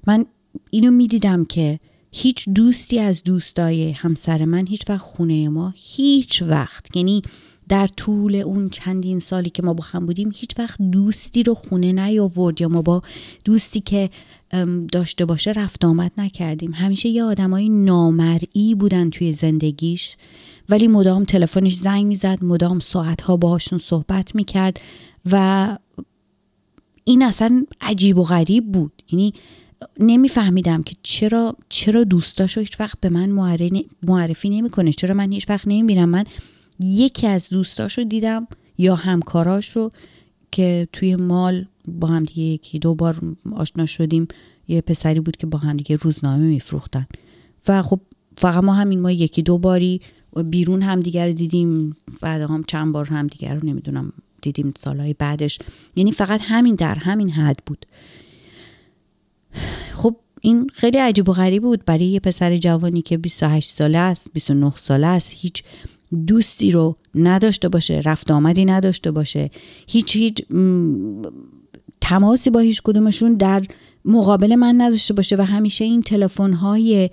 من 0.07 0.27
اینو 0.71 0.91
می‌دیدم 0.91 1.45
که 1.45 1.81
هیچ 2.17 2.49
دوستی 2.49 2.99
از 2.99 3.23
دوستای 3.23 3.91
همسر 3.91 4.45
من 4.45 4.67
هیچ 4.67 4.91
وقت 4.91 5.01
خونه 5.01 5.49
ما 5.49 5.73
هیچ 5.77 6.43
وقت. 6.43 6.97
یعنی 6.97 7.23
در 7.69 7.87
طول 7.87 8.35
اون 8.35 8.69
چندین 8.69 9.19
سالی 9.19 9.51
که 9.51 9.63
ما 9.63 9.75
با 9.75 9.85
هم 9.85 10.07
بودیم 10.07 10.33
هیچ 10.35 10.59
وقت 10.59 10.83
دوستی 10.83 11.43
رو 11.43 11.55
خونه 11.55 11.93
نیاورد 11.93 12.61
یا 12.61 12.69
ما 12.69 12.83
با 12.83 13.03
دوستی 13.45 13.81
که 13.81 14.11
داشته 14.93 15.25
باشه 15.25 15.51
رفت 15.51 15.85
آمد 15.85 16.13
نکردیم. 16.19 16.73
همیشه 16.75 17.09
یه 17.09 17.25
آدمای 17.25 17.69
نامرئی 17.69 18.75
بودن 18.75 19.11
توی 19.11 19.33
زندگیش 19.33 20.17
ولی 20.69 20.89
مدام 20.89 21.25
تلفنش 21.25 21.75
زنگ 21.75 22.07
می‌زد 22.07 22.45
مدام 22.45 22.79
ساعتها 22.79 23.37
باهاشون 23.37 23.79
صحبت 23.79 24.35
می‌کرد 24.35 24.81
و 25.31 25.79
این 27.05 27.23
اصلا 27.23 27.67
عجیب 27.81 28.19
و 28.19 28.23
غریب 28.23 28.73
بود. 28.73 29.03
یعنی 29.13 29.35
نمیفهمیدم 30.01 30.83
که 30.83 30.97
چرا 31.03 31.57
چرا 31.69 32.05
دوستاشو 32.05 32.61
هیچ 32.61 32.81
وقت 32.81 33.01
به 33.01 33.09
من 33.09 33.29
معرفی 34.03 34.51
نمی‌کنه. 34.51 34.93
چرا 34.93 35.15
من 35.15 35.33
هیچ 35.33 35.51
وقت 35.51 35.69
نمی‌بینم؟ 35.69 36.09
من 36.09 36.25
یکی 36.81 37.27
از 37.27 37.49
دوستاشو 37.49 38.03
دیدم 38.03 38.47
یا 38.79 38.95
همکاراشو 38.95 39.91
که 40.51 40.89
توی 40.93 41.17
مال 41.17 41.67
با 41.89 42.09
هم 42.09 42.25
دیگه 42.25 42.43
یکی 42.43 42.79
دو 42.79 42.95
بار 42.95 43.21
آشنا 43.53 43.87
شدیم. 43.87 44.29
یه 44.69 44.81
پسری 44.81 45.21
بود 45.21 45.37
که 45.37 45.47
با 45.47 45.59
هم 45.59 45.77
دیگه 45.77 45.97
روزنامه 45.97 46.45
میفروختن. 46.45 47.07
و 47.69 47.83
خب 47.83 48.01
فقط 48.37 48.65
ما 48.65 48.73
همین 48.73 49.01
ما 49.01 49.11
یکی 49.11 49.43
دو 49.43 49.59
باری 49.59 50.01
بیرون 50.45 50.83
هم 50.83 51.01
دیگر 51.01 51.31
دیدیم. 51.31 51.97
بعد 52.21 52.43
هم 52.43 52.65
چند 52.67 52.93
بار 52.93 53.07
هم 53.07 53.27
دیگر 53.27 53.55
رو 53.55 53.69
نمی‌دونم 53.69 54.13
دیدیم 54.43 54.75
سالهای 54.77 55.15
بعدش. 55.15 55.59
یعنی 55.97 56.13
فقط 56.13 56.41
همین 56.43 56.75
در 56.75 56.95
همین 56.95 57.31
حد 57.31 57.57
بود. 57.67 57.87
این 60.45 60.67
خیلی 60.73 60.99
عجیب 60.99 61.29
و 61.29 61.33
غریب 61.33 61.63
بود. 61.63 61.85
برای 61.85 62.07
یه 62.07 62.21
پسر 62.21 62.57
جوانی 62.57 63.03
که 63.03 63.19
28 63.19 63.71
ساله 63.71 63.99
است 63.99 64.33
29 64.33 64.73
ساله 64.77 65.07
است 65.07 65.33
هیچ 65.35 65.63
دوستی 66.27 66.71
رو 66.71 66.97
نداشته 67.15 67.69
باشه 67.69 68.01
رفت 68.05 68.31
آمدی 68.31 68.65
نداشته 68.65 69.11
باشه. 69.11 69.51
هیچ 69.89 70.17
هیچ 70.17 70.43
تماسی 72.01 72.51
با 72.51 72.61
هیچ 72.61 72.83
کدومشون 72.85 73.35
در 73.35 73.63
مقابل 74.05 74.55
من 74.55 74.75
نداشته 74.81 75.15
باشه 75.15 75.37
و 75.37 75.43
همیشه 75.43 75.85
این 75.85 76.03
تلفن 76.03 76.53
های 76.53 77.11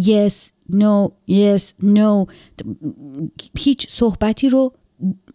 yes 0.00 0.34
no 0.72 1.10
yes 1.30 1.62
no 1.84 2.26
هیچ 3.58 3.88
صحبتی 3.90 4.48
رو 4.48 4.72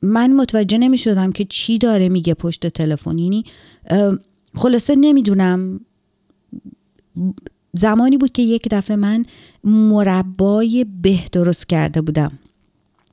من 0.02 0.34
متوجه 0.34 0.78
نمی 0.78 0.98
شدم 0.98 1.32
که 1.32 1.46
چی 1.46 1.78
داره 1.78 2.10
میگه 2.10 2.34
پشت 2.34 2.68
تلفن. 2.68 3.18
یعنی 3.18 3.44
خلاصه 4.56 4.96
نمی‌دونم 4.96 5.80
زمانی 7.74 8.18
بود 8.18 8.32
که 8.32 8.42
یک 8.42 8.68
دفعه 8.72 8.96
من 8.96 9.26
مربای 9.64 10.86
به 11.02 11.20
درست 11.32 11.68
کرده 11.68 12.02
بودم. 12.02 12.32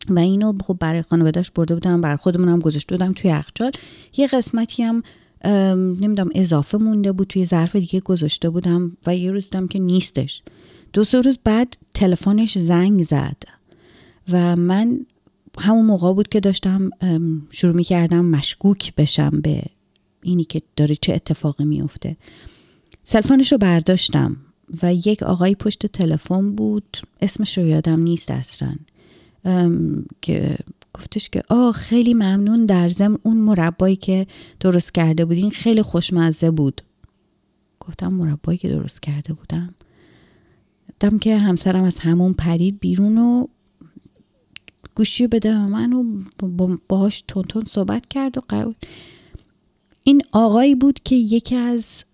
و 0.09 0.19
اینو 0.19 0.53
خب 0.65 0.77
برای 0.81 1.03
خانوادهش 1.03 1.51
برده 1.51 1.75
بودم 1.75 2.01
بر 2.01 2.17
خودمونم 2.17 2.59
گذاشته 2.59 2.95
بودم 2.97 3.12
توی 3.12 3.31
یخچال. 3.31 3.73
یه 4.17 4.27
قسمتی 4.27 4.83
هم 4.83 5.03
نمی‌دونم 5.45 6.31
اضافه 6.35 6.79
مونده 6.79 7.12
بود 7.12 7.27
توی 7.27 7.45
ظرف 7.45 7.77
دیگه 7.77 8.01
گذاشته 8.01 8.51
بودم 8.51 8.97
و 9.07 9.17
یه 9.17 9.31
روز 9.31 9.45
دیدم 9.45 9.67
که 9.67 9.79
نیستش. 9.79 10.43
دو 10.93 11.05
سه 11.05 11.21
روز 11.21 11.38
بعد 11.45 11.77
تلفنش 11.95 12.59
زنگ 12.59 13.03
زد 13.03 13.43
و 14.33 14.57
من 14.57 15.07
همون 15.59 15.87
موقع 15.87 16.12
بود 16.12 16.29
که 16.29 16.41
داشتم 16.41 16.91
شروع 17.51 17.75
می 17.75 17.85
کردم 17.85 18.25
مشکوک 18.25 18.95
بشم 18.95 19.41
به 19.41 19.62
اینی 20.23 20.45
که 20.45 20.62
داره 20.77 20.95
چه 20.95 21.12
اتفاقی 21.12 21.65
میفته 21.65 22.17
سلفانش 23.05 23.53
رو 23.53 23.59
برداشتم 23.59 24.37
و 24.83 24.95
یک 24.95 25.23
آقای 25.23 25.55
پشت 25.55 25.87
تلفن 25.87 26.53
بود. 26.53 26.97
اسمش 27.21 27.59
رو 27.59 27.67
یادم 27.67 28.01
نیست 28.01 28.31
اصلا. 28.31 28.75
که 30.21 30.57
گفتش 30.95 31.29
که 31.29 31.43
آه 31.49 31.73
خیلی 31.73 32.15
ممنون 32.15 32.67
در 32.67 32.88
زم 32.88 33.19
اون 33.23 33.37
مربایی 33.37 33.97
که 33.97 34.27
درست 34.61 34.95
کرده 34.95 35.25
بودین. 35.25 35.51
خیلی 35.51 35.83
خوشمزه 35.83 36.51
بود. 36.51 36.83
گفتم 37.81 38.12
مربایی 38.12 38.59
که 38.59 38.69
درست 38.69 39.03
کرده 39.03 39.33
بودم. 39.33 39.75
دم 41.01 41.19
که 41.19 41.38
همسرم 41.38 41.85
از 41.85 41.99
همون 41.99 42.33
پرید 42.33 42.81
بیرون 42.81 43.19
و 43.19 43.47
گوشی 44.95 45.27
بده 45.27 45.67
من 45.67 45.93
و 45.93 46.05
باهاش 46.88 47.25
تون 47.29 47.43
تون 47.43 47.65
صحبت 47.71 48.09
کرد 48.09 48.38
و 48.38 48.41
قرار 48.49 48.75
این 50.05 50.23
آقایی 50.33 50.75
بود 50.75 51.01
که 51.05 51.15
یکی 51.15 51.57
از 51.57 52.05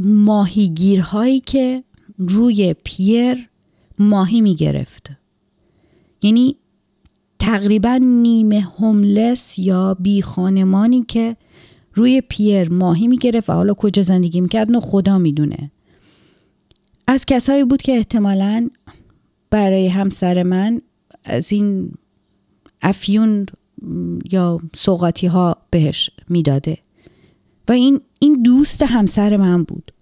ماهیگیرهایی 0.00 1.40
که 1.40 1.84
روی 2.18 2.74
پیر 2.84 3.48
ماهی 3.98 4.40
می‌گرفت. 4.40 5.10
یعنی 6.22 6.56
تقریبا 7.38 7.96
نیمه 7.96 8.60
هوملس 8.60 9.58
یا 9.58 9.94
بی 9.94 10.22
خانمانی 10.22 11.04
که 11.08 11.36
روی 11.94 12.20
پیر 12.28 12.72
ماهی 12.72 13.08
می‌گرفت 13.08 13.50
و 13.50 13.52
حالا 13.52 13.74
کجا 13.74 14.02
زندگی 14.02 14.40
می‌کرد 14.40 14.72
نه 14.72 14.80
خدا 14.80 15.18
می‌دونه. 15.18 15.70
از 17.06 17.26
کسایی 17.26 17.64
بود 17.64 17.82
که 17.82 17.92
احتمالا 17.92 18.68
برای 19.50 19.88
همسر 19.88 20.42
من 20.42 20.82
از 21.24 21.52
این 21.52 21.92
افیون 22.82 23.46
یا 24.32 24.58
سوقاتی 24.76 25.26
ها 25.26 25.56
بهش 25.70 26.10
می‌داده. 26.28 26.78
و 27.68 27.72
این 27.72 28.00
این 28.18 28.42
دوست 28.42 28.82
همسر 28.82 29.36
من 29.36 29.62
بود. 29.62 29.92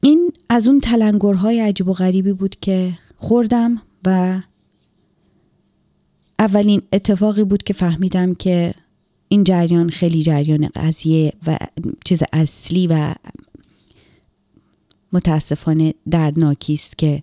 این 0.00 0.32
از 0.48 0.68
اون 0.68 0.80
تلنگرهای 0.80 1.60
عجیب 1.60 1.88
و 1.88 1.92
غریبی 1.92 2.32
بود 2.32 2.56
که 2.60 2.98
خوردم 3.16 3.82
و 4.06 4.40
اولین 6.38 6.82
اتفاقی 6.92 7.44
بود 7.44 7.62
که 7.62 7.72
فهمیدم 7.72 8.34
که 8.34 8.74
این 9.28 9.44
جریان 9.44 9.88
خیلی 9.88 10.22
جریان 10.22 10.68
قضیه 10.74 11.32
و 11.46 11.58
چیز 12.04 12.22
اصلی 12.32 12.86
و 12.86 13.14
متاسفانه 15.12 15.94
دردناکی 16.10 16.74
است 16.74 16.98
که 16.98 17.22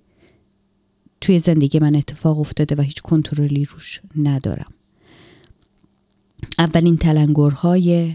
توی 1.21 1.39
زندگی 1.39 1.79
من 1.79 1.95
اتفاق 1.95 2.39
افتاده 2.39 2.75
و 2.75 2.81
هیچ 2.81 3.01
کنترلی 3.01 3.65
روش 3.65 4.01
ندارم. 4.15 4.73
اولین 6.59 6.97
تلنگرهای 6.97 8.13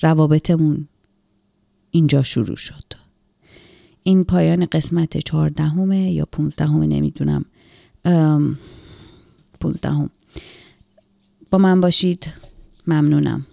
روابطمون 0.00 0.88
اینجا 1.90 2.22
شروع 2.22 2.56
شد. 2.56 2.84
این 4.02 4.24
پایان 4.24 4.66
قسمت 4.66 5.18
چهاردهمه 5.18 6.12
یا 6.12 6.24
پونزدهمه 6.24 6.86
نمی‌دونم. 6.86 7.44
پونزدهم. 9.60 10.10
با 11.50 11.58
من 11.58 11.80
باشید. 11.80 12.32
ممنونم. 12.86 13.46